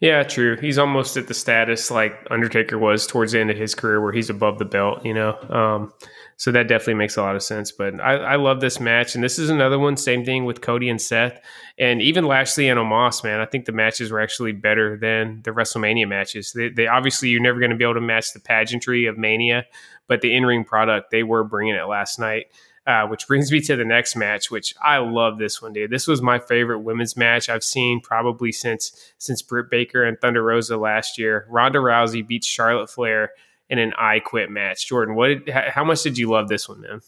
[0.01, 0.59] Yeah, true.
[0.61, 4.13] He's almost at the status like Undertaker was towards the end of his career, where
[4.13, 5.05] he's above the belt.
[5.05, 5.95] You know, um,
[6.37, 7.73] so that definitely makes a lot of sense.
[7.73, 9.97] But I, I, love this match, and this is another one.
[9.97, 11.41] Same thing with Cody and Seth,
[11.79, 13.23] and even Lashley and Omos.
[13.23, 16.53] Man, I think the matches were actually better than the WrestleMania matches.
[16.53, 19.67] They, they obviously you're never going to be able to match the pageantry of Mania,
[20.09, 22.47] but the in ring product they were bringing it last night.
[22.87, 25.91] Uh, which brings me to the next match, which I love this one, dude.
[25.91, 30.43] This was my favorite women's match I've seen probably since since Britt Baker and Thunder
[30.43, 31.47] Rosa last year.
[31.49, 33.31] Ronda Rousey beats Charlotte Flair
[33.69, 34.87] in an I Quit match.
[34.87, 35.29] Jordan, what?
[35.29, 37.01] Did, how much did you love this one, man?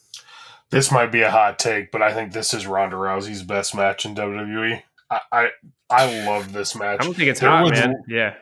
[0.71, 4.05] This might be a hot take, but I think this is Ronda Rousey's best match
[4.05, 4.83] in WWE.
[5.11, 5.51] I I,
[5.88, 7.01] I love this match.
[7.01, 7.95] I don't think it's there hot, was, man.
[8.09, 8.35] Yeah,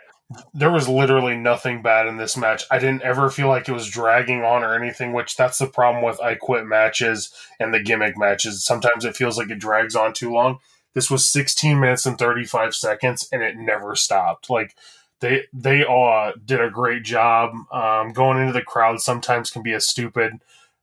[0.53, 2.65] there was literally nothing bad in this match.
[2.71, 6.05] I didn't ever feel like it was dragging on or anything, which that's the problem
[6.05, 8.65] with I quit matches and the gimmick matches.
[8.65, 10.59] Sometimes it feels like it drags on too long.
[10.95, 14.49] This was 16 minutes and 35 seconds and it never stopped.
[14.49, 14.75] Like
[15.21, 17.53] they they all did a great job.
[17.73, 20.41] Um, going into the crowd sometimes can be a stupid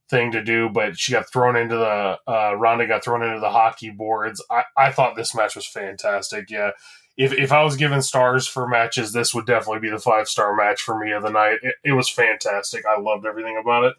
[0.09, 3.49] thing to do, but she got thrown into the uh, Ronda got thrown into the
[3.49, 4.43] hockey boards.
[4.49, 6.49] I, I thought this match was fantastic.
[6.49, 6.71] Yeah,
[7.17, 10.55] if, if I was given stars for matches, this would definitely be the five star
[10.55, 11.59] match for me of the night.
[11.61, 12.85] It, it was fantastic.
[12.85, 13.93] I loved everything about it.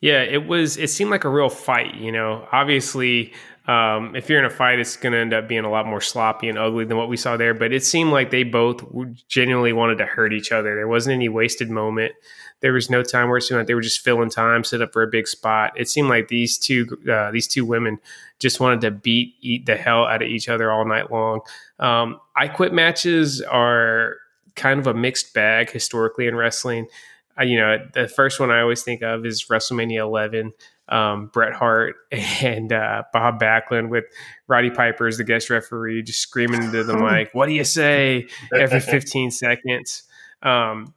[0.00, 0.76] Yeah, it was.
[0.76, 1.94] It seemed like a real fight.
[1.94, 3.32] You know, obviously,
[3.68, 6.00] um, if you're in a fight, it's going to end up being a lot more
[6.00, 7.52] sloppy and ugly than what we saw there.
[7.52, 8.82] But it seemed like they both
[9.28, 10.74] genuinely wanted to hurt each other.
[10.74, 12.14] There wasn't any wasted moment.
[12.60, 14.94] There was no time where it seemed like they were just filling time, set up
[14.94, 15.74] for a big spot.
[15.76, 17.98] It seemed like these two uh, these two women
[18.38, 21.40] just wanted to beat eat the hell out of each other all night long.
[21.78, 24.16] Um, I quit matches are
[24.56, 26.88] kind of a mixed bag historically in wrestling.
[27.38, 30.52] Uh, you know, the first one I always think of is WrestleMania 11.
[30.88, 34.04] Um, Bret Hart and uh, Bob Backlund with
[34.46, 38.26] Roddy Piper as the guest referee, just screaming into the mic, "What do you say?"
[38.54, 40.04] every 15 seconds.
[40.42, 40.94] Um,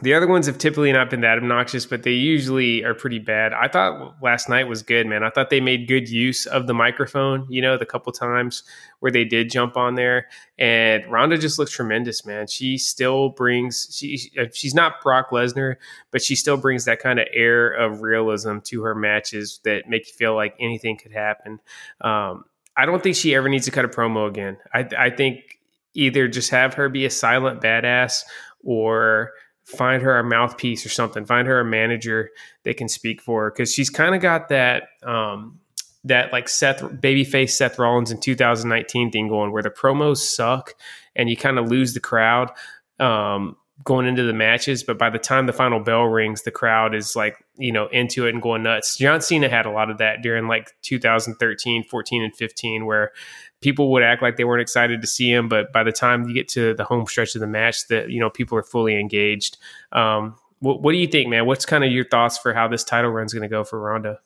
[0.00, 3.52] the other ones have typically not been that obnoxious, but they usually are pretty bad.
[3.52, 5.24] I thought last night was good, man.
[5.24, 8.62] I thought they made good use of the microphone, you know, the couple times
[9.00, 10.28] where they did jump on there.
[10.56, 12.46] And Ronda just looks tremendous, man.
[12.46, 15.76] She still brings she uh, she's not Brock Lesnar,
[16.12, 20.06] but she still brings that kind of air of realism to her matches that make
[20.06, 21.58] you feel like anything could happen.
[22.00, 22.44] Um,
[22.76, 24.58] I don't think she ever needs to cut a promo again.
[24.72, 25.58] I, I think
[25.94, 28.22] either just have her be a silent badass
[28.62, 29.32] or
[29.68, 32.30] find her a mouthpiece or something find her a manager
[32.64, 35.60] that can speak for her because she's kind of got that um,
[36.04, 40.74] that like Seth babyface Seth Rollins in 2019 thing going where the promos suck
[41.14, 42.50] and you kind of lose the crowd
[42.98, 46.94] um, going into the matches, but by the time the final bell rings, the crowd
[46.94, 48.96] is like you know into it and going nuts.
[48.96, 53.12] John Cena had a lot of that during like 2013, 14, and 15, where
[53.60, 56.34] people would act like they weren't excited to see him, but by the time you
[56.34, 59.58] get to the home stretch of the match, that you know people are fully engaged.
[59.92, 61.46] Um, what, what, do you think, man?
[61.46, 63.80] What's kind of your thoughts for how this title run is going to go for
[63.80, 64.18] Ronda?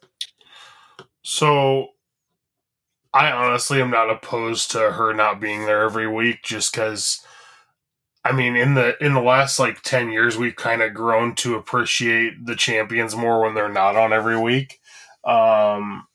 [1.22, 1.88] So,
[3.12, 7.24] I honestly am not opposed to her not being there every week, just because.
[8.24, 11.56] I mean, in the in the last like ten years, we've kind of grown to
[11.56, 14.78] appreciate the champions more when they're not on every week.
[15.24, 16.06] Um,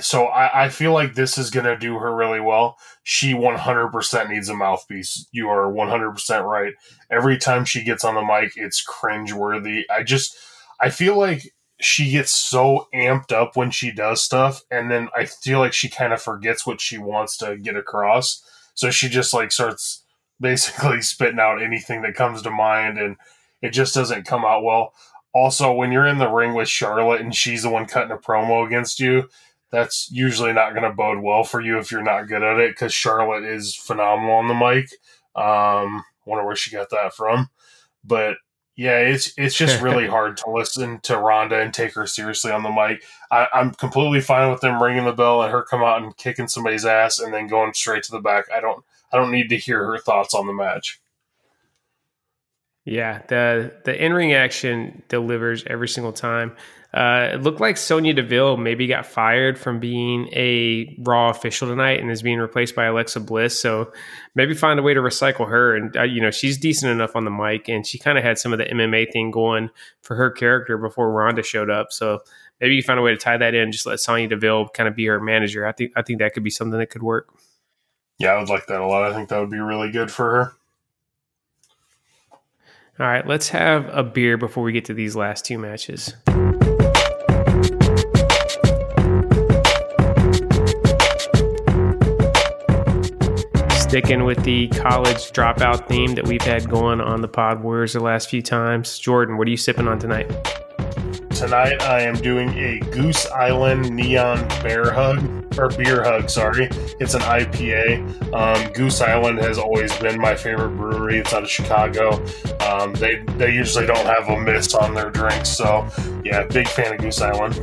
[0.00, 2.76] so I, I feel like this is going to do her really well.
[3.02, 5.26] She 100% needs a mouthpiece.
[5.32, 6.74] You are 100% right.
[7.10, 9.82] Every time she gets on the mic, it's cringeworthy.
[9.90, 10.36] I just,
[10.80, 15.26] I feel like she gets so amped up when she does stuff, and then I
[15.26, 18.42] feel like she kind of forgets what she wants to get across.
[18.74, 20.04] So she just like starts
[20.40, 23.16] basically spitting out anything that comes to mind, and
[23.62, 24.92] it just doesn't come out well.
[25.34, 28.66] Also, when you're in the ring with Charlotte and she's the one cutting a promo
[28.66, 29.28] against you,
[29.70, 32.70] that's usually not going to bode well for you if you're not good at it
[32.72, 34.90] because Charlotte is phenomenal on the mic.
[35.36, 37.50] Um, wonder where she got that from,
[38.04, 38.36] but
[38.76, 42.62] Yeah, it's it's just really hard to listen to Ronda and take her seriously on
[42.62, 43.02] the mic.
[43.30, 46.48] I, I'm completely fine with them ringing the bell and her come out and kicking
[46.48, 48.44] somebody's ass and then going straight to the back.
[48.54, 51.00] I don't I don't need to hear her thoughts on the match.
[52.84, 56.56] Yeah, the the in ring action delivers every single time.
[56.94, 62.00] Uh, it looked like Sonya Deville maybe got fired from being a Raw official tonight
[62.00, 63.60] and is being replaced by Alexa Bliss.
[63.60, 63.92] So
[64.34, 65.76] maybe find a way to recycle her.
[65.76, 68.38] And uh, you know she's decent enough on the mic, and she kind of had
[68.38, 69.68] some of the MMA thing going
[70.00, 71.92] for her character before Ronda showed up.
[71.92, 72.20] So
[72.58, 73.70] maybe you find a way to tie that in.
[73.70, 75.66] Just let Sonya Deville kind of be her manager.
[75.66, 77.28] I think I think that could be something that could work.
[78.18, 79.04] Yeah, I would like that a lot.
[79.04, 80.52] I think that would be really good for her.
[82.98, 86.14] All right, let's have a beer before we get to these last two matches.
[93.98, 98.00] Sticking with the college dropout theme that we've had going on the Pod Warriors the
[98.00, 98.96] last few times.
[98.96, 100.28] Jordan, what are you sipping on tonight?
[101.30, 105.18] Tonight I am doing a Goose Island Neon Bear Hug
[105.58, 106.30] or Beer Hug.
[106.30, 106.68] Sorry,
[107.00, 108.32] it's an IPA.
[108.32, 111.18] Um, Goose Island has always been my favorite brewery.
[111.18, 112.24] It's out of Chicago.
[112.60, 115.88] Um, they they usually don't have a miss on their drinks, so
[116.24, 117.56] yeah, big fan of Goose Island.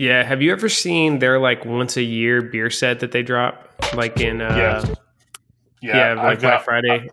[0.00, 3.84] Yeah, have you ever seen their like once a year beer set that they drop,
[3.94, 4.90] like in uh, Yes.
[5.82, 7.10] yeah, like I've Black got Friday?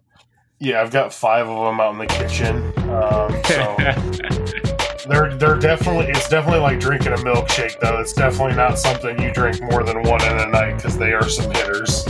[0.60, 2.56] yeah, I've got five of them out in the kitchen.
[2.90, 3.44] Um,
[5.04, 8.00] so they're they're definitely it's definitely like drinking a milkshake though.
[8.00, 11.28] It's definitely not something you drink more than one in a night because they are
[11.28, 12.06] some hitters.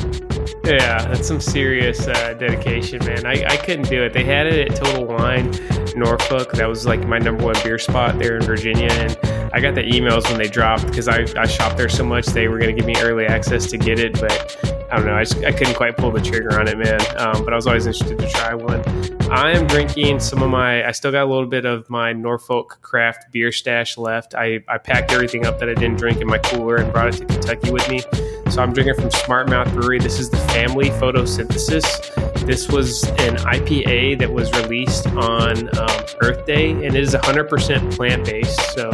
[0.68, 3.26] Yeah, that's some serious uh, dedication, man.
[3.26, 4.12] I, I couldn't do it.
[4.12, 5.50] They had it at Total Wine
[5.96, 6.52] Norfolk.
[6.52, 8.90] That was like my number one beer spot there in Virginia.
[8.92, 9.18] And
[9.54, 12.26] I got the emails when they dropped because I, I shopped there so much.
[12.26, 14.58] They were going to give me early access to get it, but
[14.92, 15.16] I don't know.
[15.16, 17.00] I, just, I couldn't quite pull the trigger on it, man.
[17.16, 18.84] Um, but I was always interested to try one.
[19.32, 22.80] I am drinking some of my, I still got a little bit of my Norfolk
[22.82, 24.36] craft beer stash left.
[24.36, 27.18] I, I packed everything up that I didn't drink in my cooler and brought it
[27.20, 28.02] to Kentucky with me.
[28.50, 30.00] So I'm drinking from Smart Mouth Brewery.
[30.00, 32.46] This is the Family Photosynthesis.
[32.46, 37.96] This was an IPA that was released on um, Earth Day, and it is 100%
[37.96, 38.60] plant based.
[38.74, 38.90] So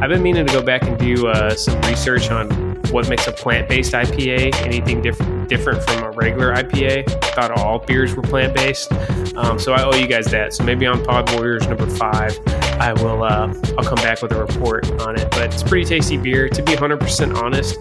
[0.00, 2.48] I've been meaning to go back and do uh, some research on
[2.90, 4.54] what makes a plant based IPA.
[4.62, 7.06] Anything different different from a regular IPA.
[7.06, 8.90] I thought all beers were plant based.
[9.36, 10.54] Um, so I owe you guys that.
[10.54, 12.40] So maybe on Pod Warriors number five,
[12.80, 15.30] I will uh, I'll come back with a report on it.
[15.30, 16.48] But it's pretty tasty beer.
[16.48, 17.76] To be 100% honest,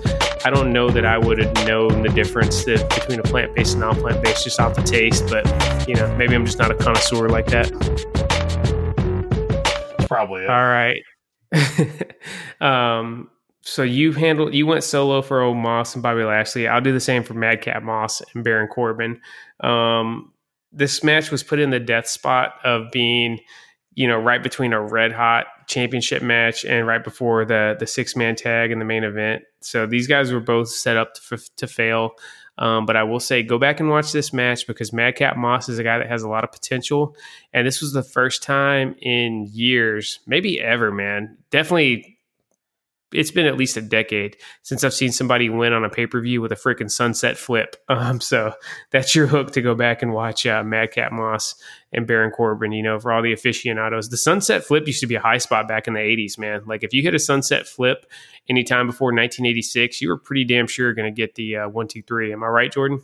[0.45, 3.75] I don't know that I would have known the difference that, between a plant based
[3.75, 5.29] and non plant based just off the taste.
[5.29, 5.47] But
[5.88, 7.71] you know, maybe I'm just not a connoisseur like that.
[10.10, 10.49] Probably it.
[10.49, 11.01] All right.
[12.60, 13.29] um,
[13.63, 16.67] so you handled you went solo for Omos and Bobby Lashley.
[16.67, 19.21] I'll do the same for Madcap Moss and Baron Corbin.
[19.60, 20.34] Um,
[20.71, 23.39] this match was put in the death spot of being,
[23.93, 28.15] you know, right between a red hot championship match and right before the the six
[28.15, 29.43] man tag in the main event.
[29.62, 32.12] So these guys were both set up to, to fail.
[32.58, 35.80] Um, but I will say, go back and watch this match because Madcap Moss is
[35.80, 37.15] a guy that has a lot of potential.
[37.54, 41.38] And this was the first time in years, maybe ever, man.
[41.50, 42.19] Definitely,
[43.13, 46.21] it's been at least a decade since I've seen somebody win on a pay per
[46.21, 47.76] view with a freaking sunset flip.
[48.02, 48.54] Um, so
[48.89, 51.56] that's your hook to go back and watch uh, Madcap Moss
[51.91, 52.71] and Baron Corbin.
[52.71, 55.67] You know, for all the aficionados, the sunset flip used to be a high spot
[55.67, 56.62] back in the 80s, man.
[56.65, 58.06] Like if you hit a sunset flip
[58.50, 62.02] anytime before 1986, you were pretty damn sure going to get the uh, one, two,
[62.02, 62.32] three.
[62.32, 63.02] Am I right, Jordan?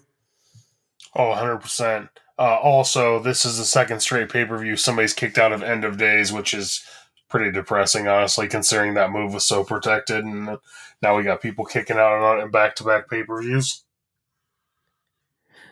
[1.15, 2.10] Oh, 100%.
[2.39, 5.84] Uh, also, this is the second straight pay per view somebody's kicked out of End
[5.84, 6.84] of Days, which is
[7.30, 10.24] pretty depressing, honestly, considering that move was so protected.
[10.24, 10.58] And
[11.02, 13.84] now we got people kicking out on it in back to back pay per views.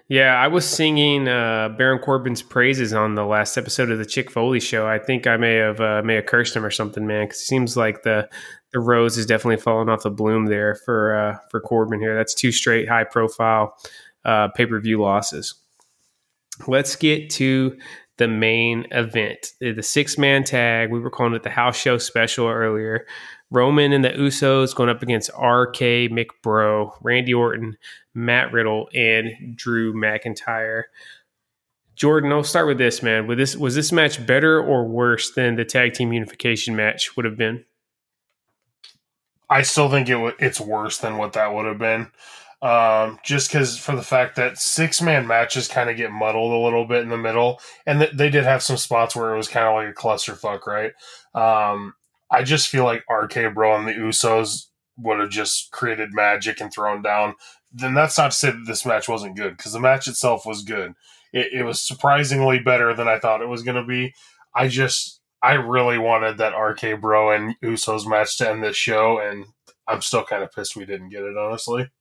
[0.07, 4.29] Yeah, I was singing uh, Baron Corbin's praises on the last episode of the Chick
[4.29, 4.87] Foley show.
[4.87, 7.25] I think I may have uh, may have cursed him or something, man.
[7.25, 8.29] Because it seems like the
[8.71, 12.15] the rose is definitely falling off the bloom there for uh, for Corbin here.
[12.15, 13.75] That's two straight high profile
[14.23, 15.55] uh, pay per view losses.
[16.67, 17.75] Let's get to
[18.17, 20.91] the main event, the six man tag.
[20.91, 23.05] We were calling it the house show special earlier.
[23.51, 27.77] Roman and the Usos going up against RK McBro, Randy Orton,
[28.13, 30.83] Matt Riddle, and Drew McIntyre.
[31.95, 33.27] Jordan, I'll start with this, man.
[33.27, 37.25] With this, was this match better or worse than the tag team unification match would
[37.25, 37.63] have been?
[39.49, 42.11] I still think it w- it's worse than what that would have been.
[42.65, 46.63] Um, just because for the fact that six man matches kind of get muddled a
[46.63, 49.47] little bit in the middle, and th- they did have some spots where it was
[49.47, 50.91] kind of like a clusterfuck, right?
[51.35, 51.93] Um,
[52.31, 54.65] I just feel like RK Bro and the Usos
[54.97, 57.35] would have just created magic and thrown down.
[57.71, 60.63] Then that's not to say that this match wasn't good because the match itself was
[60.63, 60.93] good.
[61.33, 64.15] it, it was surprisingly better than I thought it was going to be.
[64.55, 69.19] I just I really wanted that RK Bro and Usos match to end this show,
[69.19, 69.45] and
[69.87, 71.91] I'm still kind of pissed we didn't get it, honestly.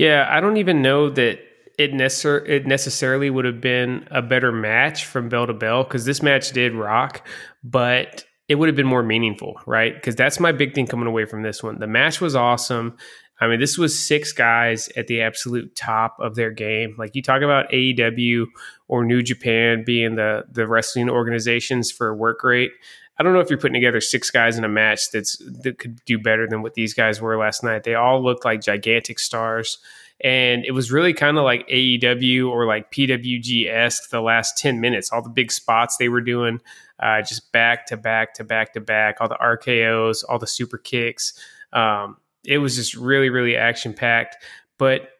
[0.00, 1.40] Yeah, I don't even know that
[1.76, 6.06] it, necessar- it necessarily would have been a better match from bell to bell because
[6.06, 7.28] this match did rock,
[7.62, 9.94] but it would have been more meaningful, right?
[9.94, 11.80] Because that's my big thing coming away from this one.
[11.80, 12.96] The match was awesome.
[13.42, 16.94] I mean, this was six guys at the absolute top of their game.
[16.96, 18.46] Like you talk about AEW
[18.88, 22.72] or New Japan being the the wrestling organizations for work rate.
[23.20, 26.02] I don't know if you're putting together six guys in a match that's that could
[26.06, 27.84] do better than what these guys were last night.
[27.84, 29.76] They all looked like gigantic stars.
[30.24, 34.80] And it was really kind of like AEW or like PWG esque the last 10
[34.80, 35.12] minutes.
[35.12, 36.62] All the big spots they were doing,
[36.98, 40.78] uh, just back to back to back to back, all the RKOs, all the super
[40.78, 41.38] kicks.
[41.74, 42.16] Um,
[42.46, 44.38] it was just really, really action packed.
[44.78, 45.10] But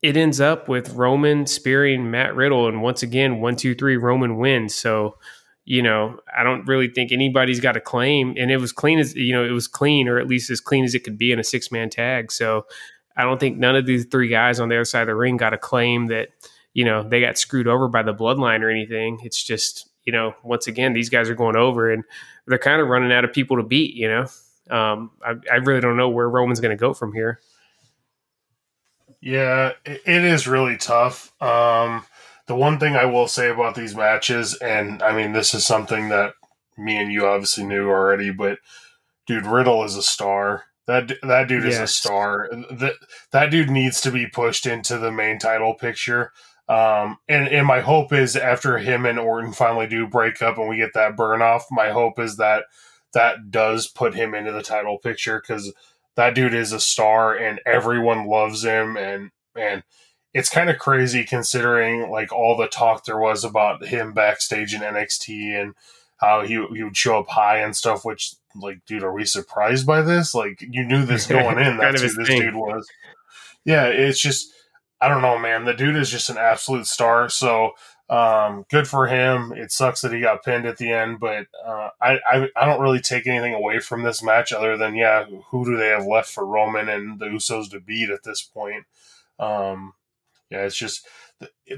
[0.00, 2.68] it ends up with Roman spearing Matt Riddle.
[2.68, 4.74] And once again, one, two, three, Roman wins.
[4.74, 5.18] So
[5.64, 8.34] you know, I don't really think anybody's got a claim.
[8.36, 10.84] And it was clean as, you know, it was clean or at least as clean
[10.84, 12.32] as it could be in a six man tag.
[12.32, 12.66] So
[13.16, 15.36] I don't think none of these three guys on the other side of the ring
[15.36, 16.30] got a claim that,
[16.72, 19.20] you know, they got screwed over by the bloodline or anything.
[19.22, 22.04] It's just, you know, once again, these guys are going over and
[22.46, 24.26] they're kind of running out of people to beat, you know.
[24.70, 27.40] Um, I, I really don't know where Roman's going to go from here.
[29.20, 31.30] Yeah, it is really tough.
[31.42, 32.04] Um,
[32.50, 36.08] the one thing I will say about these matches, and I mean, this is something
[36.08, 36.34] that
[36.76, 38.58] me and you obviously knew already, but
[39.24, 40.64] dude, Riddle is a star.
[40.88, 41.74] That that dude yes.
[41.74, 42.48] is a star.
[42.72, 42.94] That
[43.30, 46.32] that dude needs to be pushed into the main title picture.
[46.68, 50.68] Um, and and my hope is after him and Orton finally do break up and
[50.68, 52.64] we get that burn off, my hope is that
[53.14, 55.72] that does put him into the title picture because
[56.16, 59.84] that dude is a star and everyone loves him and and
[60.32, 64.80] it's kind of crazy considering like all the talk there was about him backstage in
[64.80, 65.74] NXT and
[66.18, 68.04] how he he would show up high and stuff.
[68.04, 70.34] Which like, dude, are we surprised by this?
[70.34, 71.78] Like, you knew this going in.
[71.78, 72.40] That's who this thing.
[72.40, 72.88] dude was.
[73.64, 74.52] Yeah, it's just
[75.00, 75.64] I don't know, man.
[75.64, 77.28] The dude is just an absolute star.
[77.28, 77.72] So
[78.10, 79.52] um, good for him.
[79.52, 82.80] It sucks that he got pinned at the end, but uh, I, I I don't
[82.80, 86.30] really take anything away from this match other than yeah, who do they have left
[86.30, 88.84] for Roman and the Usos to beat at this point?
[89.38, 89.94] Um,
[90.50, 91.06] yeah, it's just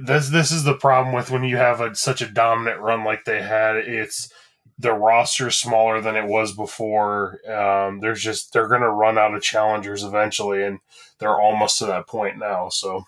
[0.01, 0.29] this.
[0.31, 3.43] This is the problem with when you have a, such a dominant run like they
[3.43, 3.77] had.
[3.77, 4.33] It's
[4.79, 7.39] the roster smaller than it was before.
[7.51, 10.81] Um, there's just they're going to run out of challengers eventually, and
[11.18, 12.68] they're almost to that point now.
[12.68, 13.05] So.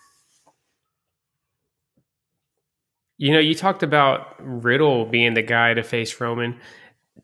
[3.17, 6.59] You know, you talked about Riddle being the guy to face Roman.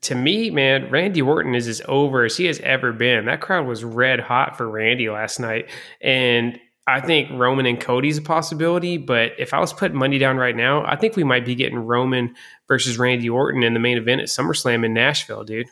[0.02, 3.26] To me, man, Randy Orton is as over as he has ever been.
[3.26, 5.70] That crowd was red hot for Randy last night.
[6.00, 6.58] And
[6.92, 10.56] I think Roman and Cody's a possibility, but if I was putting money down right
[10.56, 12.36] now, I think we might be getting Roman
[12.68, 15.68] versus Randy Orton in the main event at SummerSlam in Nashville, dude.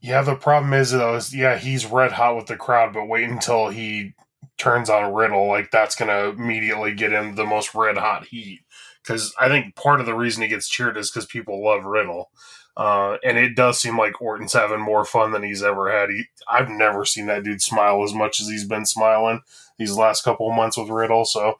[0.00, 3.28] Yeah, the problem is though, is yeah, he's red hot with the crowd, but wait
[3.28, 4.14] until he
[4.58, 8.60] turns on Riddle, like that's gonna immediately get him the most red hot heat.
[9.02, 12.30] Because I think part of the reason he gets cheered is because people love Riddle.
[12.76, 16.10] Uh, and it does seem like Orton's having more fun than he's ever had.
[16.10, 19.42] He, I've never seen that dude smile as much as he's been smiling
[19.78, 21.24] these last couple of months with Riddle.
[21.24, 21.54] So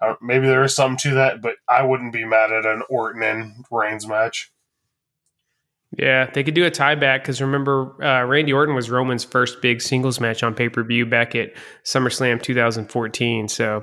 [0.00, 3.22] uh, maybe there is something to that, but I wouldn't be mad at an Orton
[3.22, 4.52] and Reigns match.
[5.98, 9.60] Yeah, they could do a tie back because remember, uh, Randy Orton was Roman's first
[9.60, 11.52] big singles match on pay per view back at
[11.84, 13.48] SummerSlam 2014.
[13.48, 13.82] So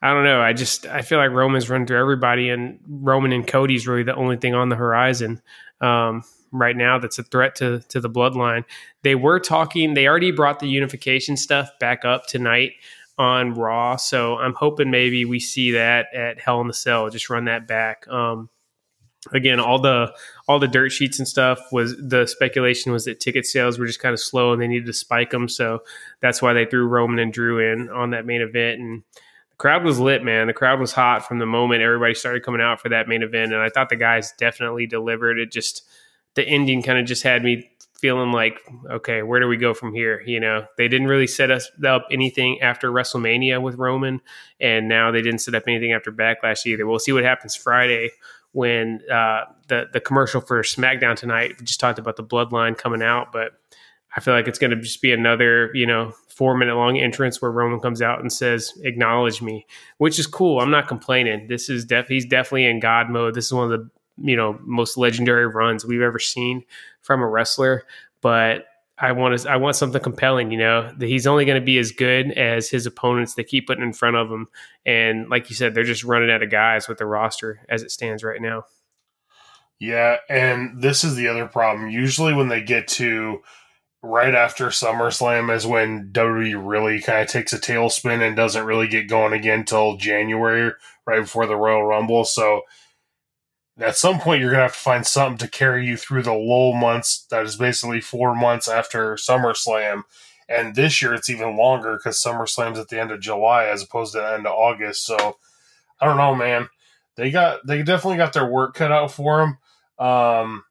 [0.00, 0.40] I don't know.
[0.40, 4.14] I just I feel like Roman's run through everybody, and Roman and Cody's really the
[4.14, 5.42] only thing on the horizon
[5.80, 6.22] um,
[6.52, 8.64] right now that's a threat to to the bloodline.
[9.02, 9.94] They were talking.
[9.94, 12.72] They already brought the unification stuff back up tonight
[13.18, 17.08] on Raw, so I'm hoping maybe we see that at Hell in the Cell.
[17.10, 18.06] Just run that back.
[18.08, 18.50] Um,
[19.32, 20.12] again, all the
[20.48, 24.00] all the dirt sheets and stuff was the speculation was that ticket sales were just
[24.00, 25.80] kind of slow and they needed to spike them, so
[26.20, 29.02] that's why they threw Roman and Drew in on that main event and
[29.58, 30.46] crowd was lit, man.
[30.46, 33.52] The crowd was hot from the moment everybody started coming out for that main event,
[33.52, 35.38] and I thought the guys definitely delivered.
[35.38, 35.82] It just
[36.34, 39.94] the ending kind of just had me feeling like, okay, where do we go from
[39.94, 40.22] here?
[40.26, 44.20] You know, they didn't really set us up anything after WrestleMania with Roman,
[44.60, 46.86] and now they didn't set up anything after Backlash either.
[46.86, 48.10] We'll see what happens Friday
[48.52, 51.54] when uh, the the commercial for SmackDown tonight.
[51.58, 53.52] We just talked about the Bloodline coming out, but
[54.16, 57.40] I feel like it's going to just be another, you know, four minute long entrance
[57.40, 59.66] where Roman comes out and says, "Acknowledge me,"
[59.96, 60.60] which is cool.
[60.60, 61.46] I'm not complaining.
[61.48, 63.34] This is def he's definitely in God mode.
[63.34, 66.62] This is one of the you know most legendary runs we've ever seen
[67.00, 67.84] from a wrestler.
[68.20, 68.66] But
[68.98, 70.50] I want to, I want something compelling.
[70.50, 73.66] You know, that he's only going to be as good as his opponents they keep
[73.66, 74.48] putting in front of him.
[74.84, 77.90] And like you said, they're just running out of guys with the roster as it
[77.90, 78.64] stands right now.
[79.78, 81.90] Yeah, and this is the other problem.
[81.90, 83.42] Usually, when they get to
[84.06, 88.88] right after SummerSlam, is when WWE really kind of takes a tailspin and doesn't really
[88.88, 90.72] get going again until January,
[91.06, 92.24] right before the Royal Rumble.
[92.24, 92.62] So,
[93.78, 96.32] at some point, you're going to have to find something to carry you through the
[96.32, 97.26] lull months.
[97.30, 100.02] That is basically four months after SummerSlam.
[100.48, 104.12] And this year, it's even longer because SummerSlam's at the end of July as opposed
[104.12, 105.04] to the end of August.
[105.04, 105.36] So,
[106.00, 106.68] I don't know, man.
[107.16, 110.06] They got they definitely got their work cut out for them.
[110.06, 110.64] Um,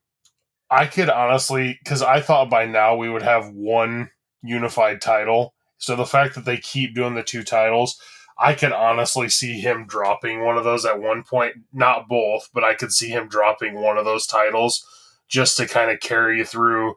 [0.70, 4.10] I could honestly, because I thought by now we would have one
[4.42, 5.54] unified title.
[5.78, 8.00] So the fact that they keep doing the two titles,
[8.38, 11.56] I could honestly see him dropping one of those at one point.
[11.74, 14.86] Not both, but I could see him dropping one of those titles
[15.28, 16.96] just to kind of carry you through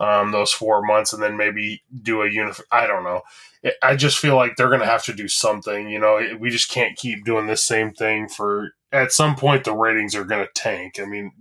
[0.00, 2.60] um, those four months and then maybe do a unif.
[2.70, 3.22] I don't know.
[3.82, 5.88] I just feel like they're going to have to do something.
[5.88, 8.70] You know, we just can't keep doing the same thing for.
[8.90, 10.98] At some point, the ratings are going to tank.
[10.98, 11.32] I mean,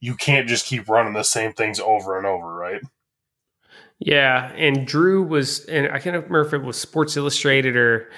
[0.00, 2.80] you can't just keep running the same things over and over, right?
[3.98, 8.08] Yeah, and Drew was, and I can't remember if it was Sports Illustrated or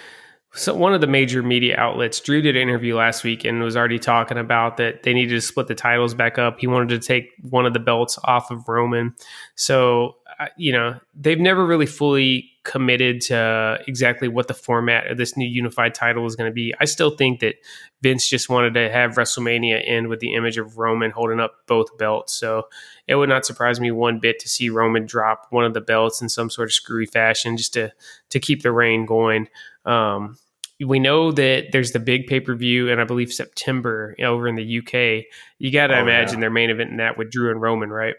[0.52, 2.20] so one of the major media outlets.
[2.20, 5.40] Drew did an interview last week and was already talking about that they needed to
[5.40, 6.58] split the titles back up.
[6.58, 9.14] He wanted to take one of the belts off of Roman.
[9.54, 10.16] So,
[10.56, 15.48] you know, they've never really fully committed to exactly what the format of this new
[15.48, 16.74] unified title is going to be.
[16.80, 17.56] I still think that
[18.02, 21.96] Vince just wanted to have WrestleMania end with the image of Roman holding up both
[21.98, 22.34] belts.
[22.34, 22.68] So
[23.06, 26.22] it would not surprise me one bit to see Roman drop one of the belts
[26.22, 27.92] in some sort of screwy fashion just to
[28.30, 29.48] to keep the reign going.
[29.84, 30.36] Um,
[30.84, 34.54] we know that there's the big pay per view, and I believe September over in
[34.54, 35.26] the UK.
[35.58, 36.40] You got to oh, imagine yeah.
[36.40, 38.14] their main event in that with Drew and Roman, right?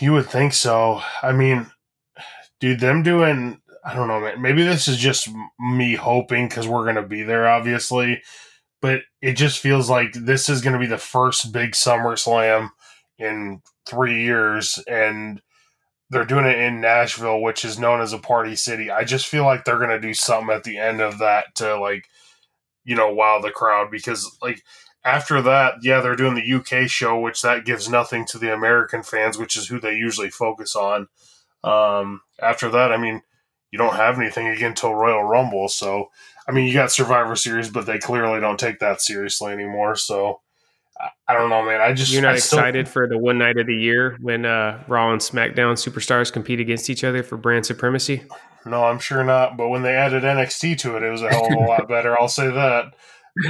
[0.00, 1.02] You would think so.
[1.22, 1.66] I mean,
[2.60, 4.42] dude, them doing I don't know, man.
[4.42, 8.22] Maybe this is just me hoping because we're gonna be there, obviously.
[8.82, 12.68] But it just feels like this is gonna be the first big SummerSlam
[13.18, 15.40] in three years, and
[16.10, 18.90] they're doing it in Nashville, which is known as a party city.
[18.90, 22.08] I just feel like they're gonna do something at the end of that to like,
[22.84, 24.62] you know, wow the crowd because like
[25.04, 29.02] after that, yeah, they're doing the UK show, which that gives nothing to the American
[29.02, 31.08] fans, which is who they usually focus on.
[31.64, 33.22] Um, after that, I mean,
[33.70, 35.68] you don't have anything again until Royal Rumble.
[35.68, 36.10] So,
[36.48, 39.94] I mean, you got Survivor Series, but they clearly don't take that seriously anymore.
[39.96, 40.40] So,
[40.98, 41.80] I, I don't know, man.
[41.80, 44.44] I just you're not I excited still, for the one night of the year when
[44.44, 48.24] uh, Raw and SmackDown superstars compete against each other for brand supremacy.
[48.64, 49.56] No, I'm sure not.
[49.56, 52.20] But when they added NXT to it, it was a hell of a lot better.
[52.20, 52.94] I'll say that.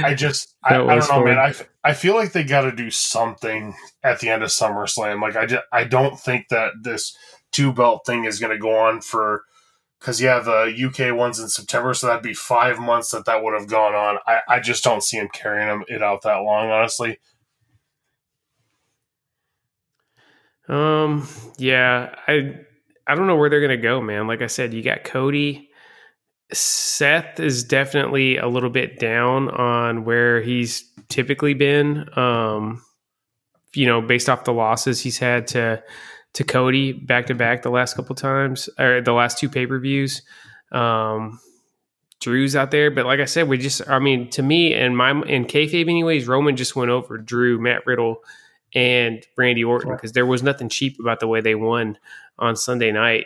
[0.03, 1.37] I just, I, I, don't know, man.
[1.37, 5.21] I, I feel like they got to do something at the end of SummerSlam.
[5.21, 7.15] Like I just, I don't think that this
[7.51, 9.43] two belt thing is going to go on for
[9.99, 13.53] because yeah, the UK one's in September, so that'd be five months that that would
[13.53, 14.17] have gone on.
[14.25, 17.19] I, I just don't see him carrying them, it out that long, honestly.
[20.69, 21.27] Um,
[21.57, 22.59] yeah, I
[23.07, 24.27] I don't know where they're gonna go, man.
[24.27, 25.68] Like I said, you got Cody.
[26.51, 32.09] Seth is definitely a little bit down on where he's typically been.
[32.17, 32.83] Um,
[33.73, 35.83] you know, based off the losses he's had to
[36.33, 39.79] to Cody back to back the last couple times or the last two pay per
[39.79, 40.21] views.
[40.71, 41.39] Um,
[42.19, 45.11] Drew's out there, but like I said, we just I mean to me and my
[45.11, 48.23] in kayfabe anyways, Roman just went over Drew, Matt Riddle,
[48.73, 51.97] and Randy Orton because there was nothing cheap about the way they won
[52.37, 53.25] on Sunday night.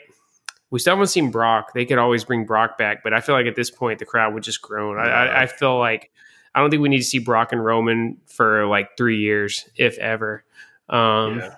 [0.73, 1.73] We still haven't seen Brock.
[1.75, 4.33] They could always bring Brock back, but I feel like at this point the crowd
[4.33, 4.97] would just groan.
[4.97, 6.09] I, I, I feel like
[6.55, 9.99] I don't think we need to see Brock and Roman for like three years, if
[9.99, 10.43] ever.
[10.89, 11.55] Um, yeah.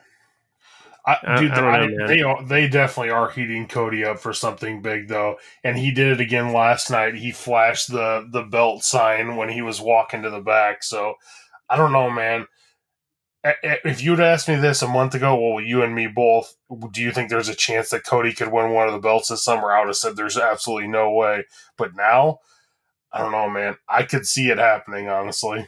[1.06, 5.08] I, dude, I, know, they are, they definitely are heating Cody up for something big
[5.08, 7.16] though, and he did it again last night.
[7.16, 10.84] He flashed the the belt sign when he was walking to the back.
[10.84, 11.14] So
[11.70, 12.48] I don't know, man.
[13.64, 16.56] If you'd asked me this a month ago, well, you and me both,
[16.92, 19.44] do you think there's a chance that Cody could win one of the belts this
[19.44, 19.72] summer?
[19.72, 21.46] I would have said there's absolutely no way.
[21.78, 22.40] But now,
[23.12, 23.78] I don't know, man.
[23.88, 25.68] I could see it happening, honestly.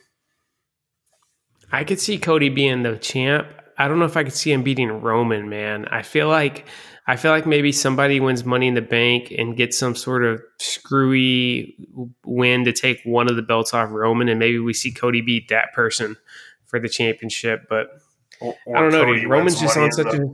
[1.72, 3.48] I could see Cody being the champ.
[3.78, 5.86] I don't know if I could see him beating Roman, man.
[5.86, 6.66] I feel like
[7.06, 10.42] I feel like maybe somebody wins Money in the Bank and gets some sort of
[10.60, 11.78] screwy
[12.26, 15.50] win to take one of the belts off Roman, and maybe we see Cody beat
[15.50, 16.18] that person
[16.68, 17.64] for the championship.
[17.70, 17.88] But
[18.40, 19.30] or, or I don't know, dude.
[19.30, 20.28] Roman's just on such the, a.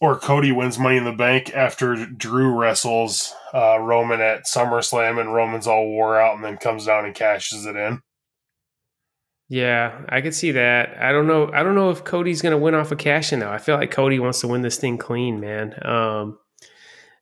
[0.00, 5.32] Or Cody wins Money in the Bank after Drew wrestles uh, Roman at SummerSlam, and
[5.32, 8.02] Roman's all wore out, and then comes down and cashes it in.
[9.48, 10.96] Yeah, I could see that.
[11.00, 11.50] I don't know.
[11.52, 13.50] I don't know if Cody's going to win off a of cash in though.
[13.50, 15.74] I feel like Cody wants to win this thing clean, man.
[15.82, 16.38] Um,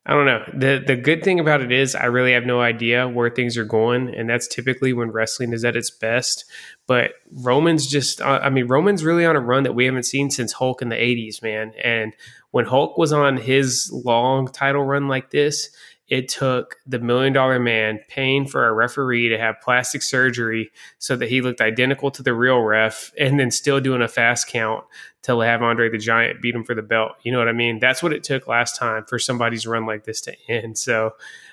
[0.04, 0.42] I don't know.
[0.52, 3.64] the The good thing about it is, I really have no idea where things are
[3.64, 6.44] going, and that's typically when wrestling is at its best.
[6.88, 10.30] But Roman's just, uh, I mean, Roman's really on a run that we haven't seen
[10.30, 11.72] since Hulk in the '80s, man.
[11.82, 12.14] And
[12.50, 15.70] when Hulk was on his long title run like this,
[16.12, 21.16] it took the million dollar man paying for a referee to have plastic surgery so
[21.16, 24.84] that he looked identical to the real ref and then still doing a fast count
[25.22, 27.12] to have Andre the Giant beat him for the belt.
[27.22, 27.78] You know what I mean?
[27.78, 30.76] That's what it took last time for somebody's run like this to end.
[30.76, 31.12] So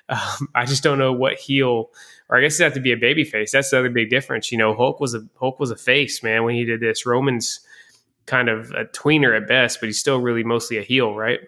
[0.09, 1.89] um, I just don't know what heel,
[2.27, 3.53] or I guess it have to be a baby face.
[3.53, 4.51] That's the other big difference.
[4.51, 7.05] You know, Hulk was a Hulk was a face man when he did this.
[7.05, 7.61] Roman's
[8.25, 11.39] kind of a tweener at best, but he's still really mostly a heel, right?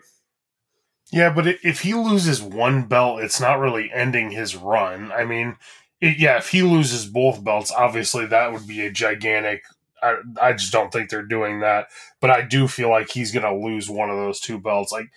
[1.12, 5.12] Yeah, but if he loses one belt, it's not really ending his run.
[5.12, 5.58] I mean,
[6.00, 9.64] it, yeah, if he loses both belts, obviously that would be a gigantic.
[10.02, 11.88] I, I just don't think they're doing that.
[12.22, 14.92] But I do feel like he's going to lose one of those two belts.
[14.92, 15.12] Like,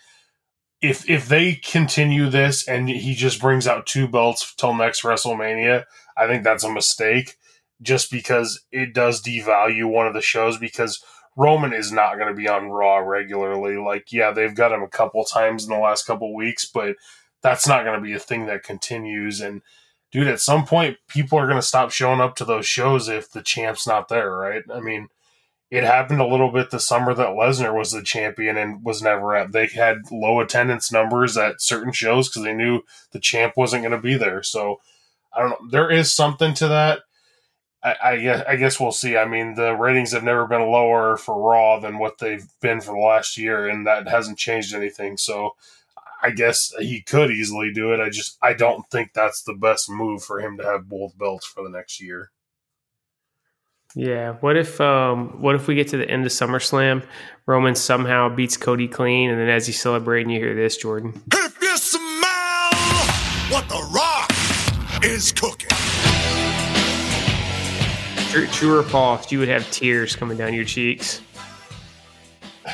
[0.81, 5.85] if if they continue this and he just brings out two belts till next WrestleMania,
[6.17, 7.37] I think that's a mistake.
[7.81, 11.03] Just because it does devalue one of the shows because
[11.35, 13.77] Roman is not going to be on Raw regularly.
[13.77, 16.95] Like, yeah, they've got him a couple times in the last couple weeks, but
[17.41, 19.41] that's not going to be a thing that continues.
[19.41, 19.61] And
[20.11, 23.29] dude, at some point, people are going to stop showing up to those shows if
[23.31, 24.63] the champ's not there, right?
[24.73, 25.09] I mean,
[25.69, 29.35] it happened a little bit the summer that Lesnar was the champion and was never
[29.35, 29.51] at.
[29.51, 32.81] They had low attendance numbers at certain shows because they knew
[33.11, 34.41] the champ wasn't going to be there.
[34.41, 34.79] So
[35.35, 35.69] I don't know.
[35.69, 36.99] There is something to that.
[37.85, 39.15] I, I, guess I guess we'll see.
[39.15, 42.95] I mean, the ratings have never been lower for Raw than what they've been for
[42.95, 45.17] the last year, and that hasn't changed anything.
[45.17, 45.55] So,
[46.23, 47.99] I guess he could easily do it.
[47.99, 51.45] I just I don't think that's the best move for him to have both belts
[51.45, 52.31] for the next year.
[53.93, 54.33] Yeah.
[54.39, 57.05] What if um what if we get to the end of SummerSlam,
[57.45, 61.21] Roman somehow beats Cody clean, and then as he's celebrating, you hear this, Jordan.
[61.31, 62.71] If you smell
[63.51, 64.31] what the Rock
[65.05, 65.54] is cooking.
[68.35, 69.31] True, true or false?
[69.31, 71.21] You would have tears coming down your cheeks.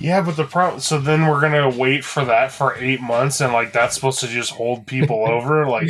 [0.00, 0.80] Yeah, but the problem.
[0.80, 4.26] So then we're gonna wait for that for eight months, and like that's supposed to
[4.26, 5.64] just hold people over.
[5.68, 5.88] Like,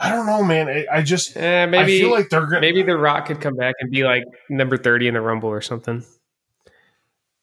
[0.00, 0.66] I don't know, man.
[0.66, 3.54] I, I just eh, maybe I feel like they're gonna, maybe the Rock could come
[3.54, 6.02] back and be like number thirty in the Rumble or something.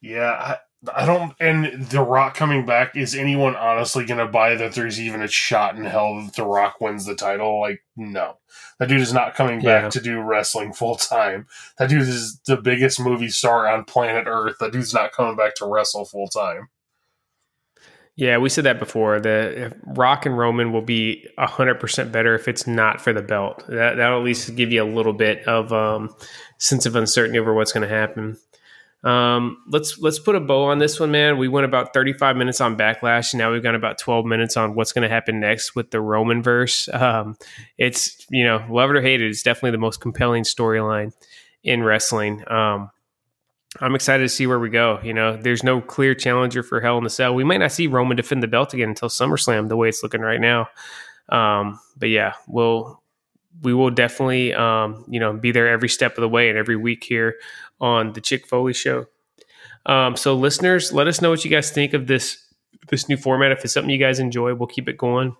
[0.01, 0.57] Yeah,
[0.93, 1.33] I don't.
[1.41, 5.27] And The Rock coming back, is anyone honestly going to buy that there's even a
[5.27, 7.59] shot in hell that The Rock wins the title?
[7.59, 8.37] Like, no.
[8.79, 9.89] That dude is not coming back yeah.
[9.89, 11.47] to do wrestling full time.
[11.77, 14.55] That dude is the biggest movie star on planet Earth.
[14.59, 16.69] That dude's not coming back to wrestle full time.
[18.15, 19.21] Yeah, we said that before.
[19.21, 23.65] The Rock and Roman will be hundred percent better if it's not for the belt.
[23.67, 26.13] That that'll at least give you a little bit of um,
[26.57, 28.37] sense of uncertainty over what's going to happen.
[29.03, 31.37] Um, let's let's put a bow on this one, man.
[31.37, 34.75] We went about 35 minutes on Backlash, and now we've got about 12 minutes on
[34.75, 36.89] what's going to happen next with the Roman verse.
[36.89, 37.37] Um,
[37.77, 41.13] it's you know, love it or hate it, it's definitely the most compelling storyline
[41.63, 42.43] in wrestling.
[42.51, 42.91] Um,
[43.79, 44.99] I'm excited to see where we go.
[45.03, 47.35] You know, there's no clear challenger for Hell in the Cell.
[47.35, 50.21] We might not see Roman defend the belt again until SummerSlam, the way it's looking
[50.21, 50.67] right now.
[51.29, 53.01] Um, but yeah, we'll
[53.61, 56.75] we will definitely um, you know be there every step of the way and every
[56.75, 57.35] week here
[57.79, 59.05] on the Chick Foley Show.
[59.85, 62.43] Um, so, listeners, let us know what you guys think of this
[62.89, 63.51] this new format.
[63.51, 65.35] If it's something you guys enjoy, we'll keep it going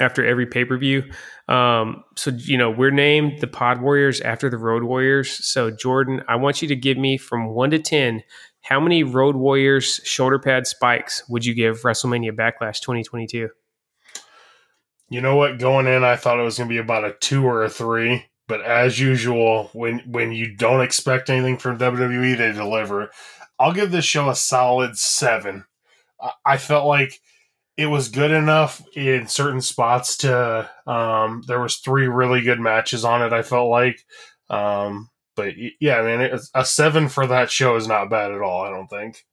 [0.00, 1.04] after every pay per view.
[1.48, 5.44] Um, so, you know, we're named the Pod Warriors after the Road Warriors.
[5.44, 8.22] So, Jordan, I want you to give me from one to 10
[8.62, 13.48] how many Road Warriors shoulder pad spikes would you give WrestleMania Backlash 2022?
[15.12, 15.58] You know what?
[15.58, 18.24] Going in, I thought it was going to be about a two or a three.
[18.48, 23.10] But as usual, when when you don't expect anything from WWE, they deliver.
[23.58, 25.64] I'll give this show a solid seven.
[26.46, 27.20] I felt like
[27.76, 30.70] it was good enough in certain spots to.
[30.86, 33.34] Um, there was three really good matches on it.
[33.34, 34.04] I felt like,
[34.48, 38.62] um, but yeah, I mean, a seven for that show is not bad at all.
[38.62, 39.24] I don't think.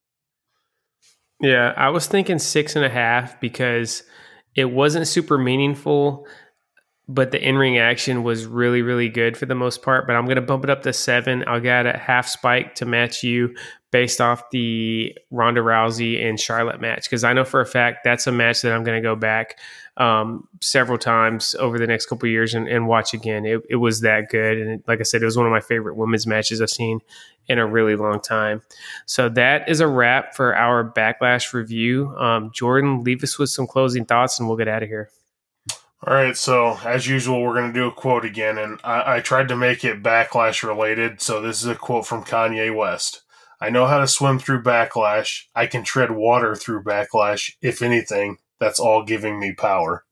[1.39, 4.03] Yeah, I was thinking six and a half because
[4.59, 6.27] it wasn't super meaningful
[7.09, 10.05] but the in ring action was really, really good for the most part.
[10.05, 11.43] But I'm going to bump it up to seven.
[11.47, 13.55] I'll get a half spike to match you
[13.91, 18.27] based off the Ronda Rousey and Charlotte match because I know for a fact that's
[18.27, 19.57] a match that I'm going to go back
[19.97, 23.45] um, several times over the next couple years and, and, watch again.
[23.45, 25.59] It, it, was that good, and it, like I said, it was one of my
[25.59, 27.01] favorite women's matches I've seen
[27.47, 28.61] in a really long time.
[29.05, 32.15] So that is a wrap for our backlash review.
[32.17, 35.09] Um, Jordan, leave us with some closing thoughts, and we'll get out of here.
[36.07, 39.19] All right, so as usual, we're going to do a quote again, and I, I
[39.19, 41.21] tried to make it backlash related.
[41.21, 43.23] So this is a quote from Kanye West.
[43.61, 45.45] I know how to swim through backlash.
[45.53, 47.55] I can tread water through backlash.
[47.61, 50.05] If anything, that's all giving me power.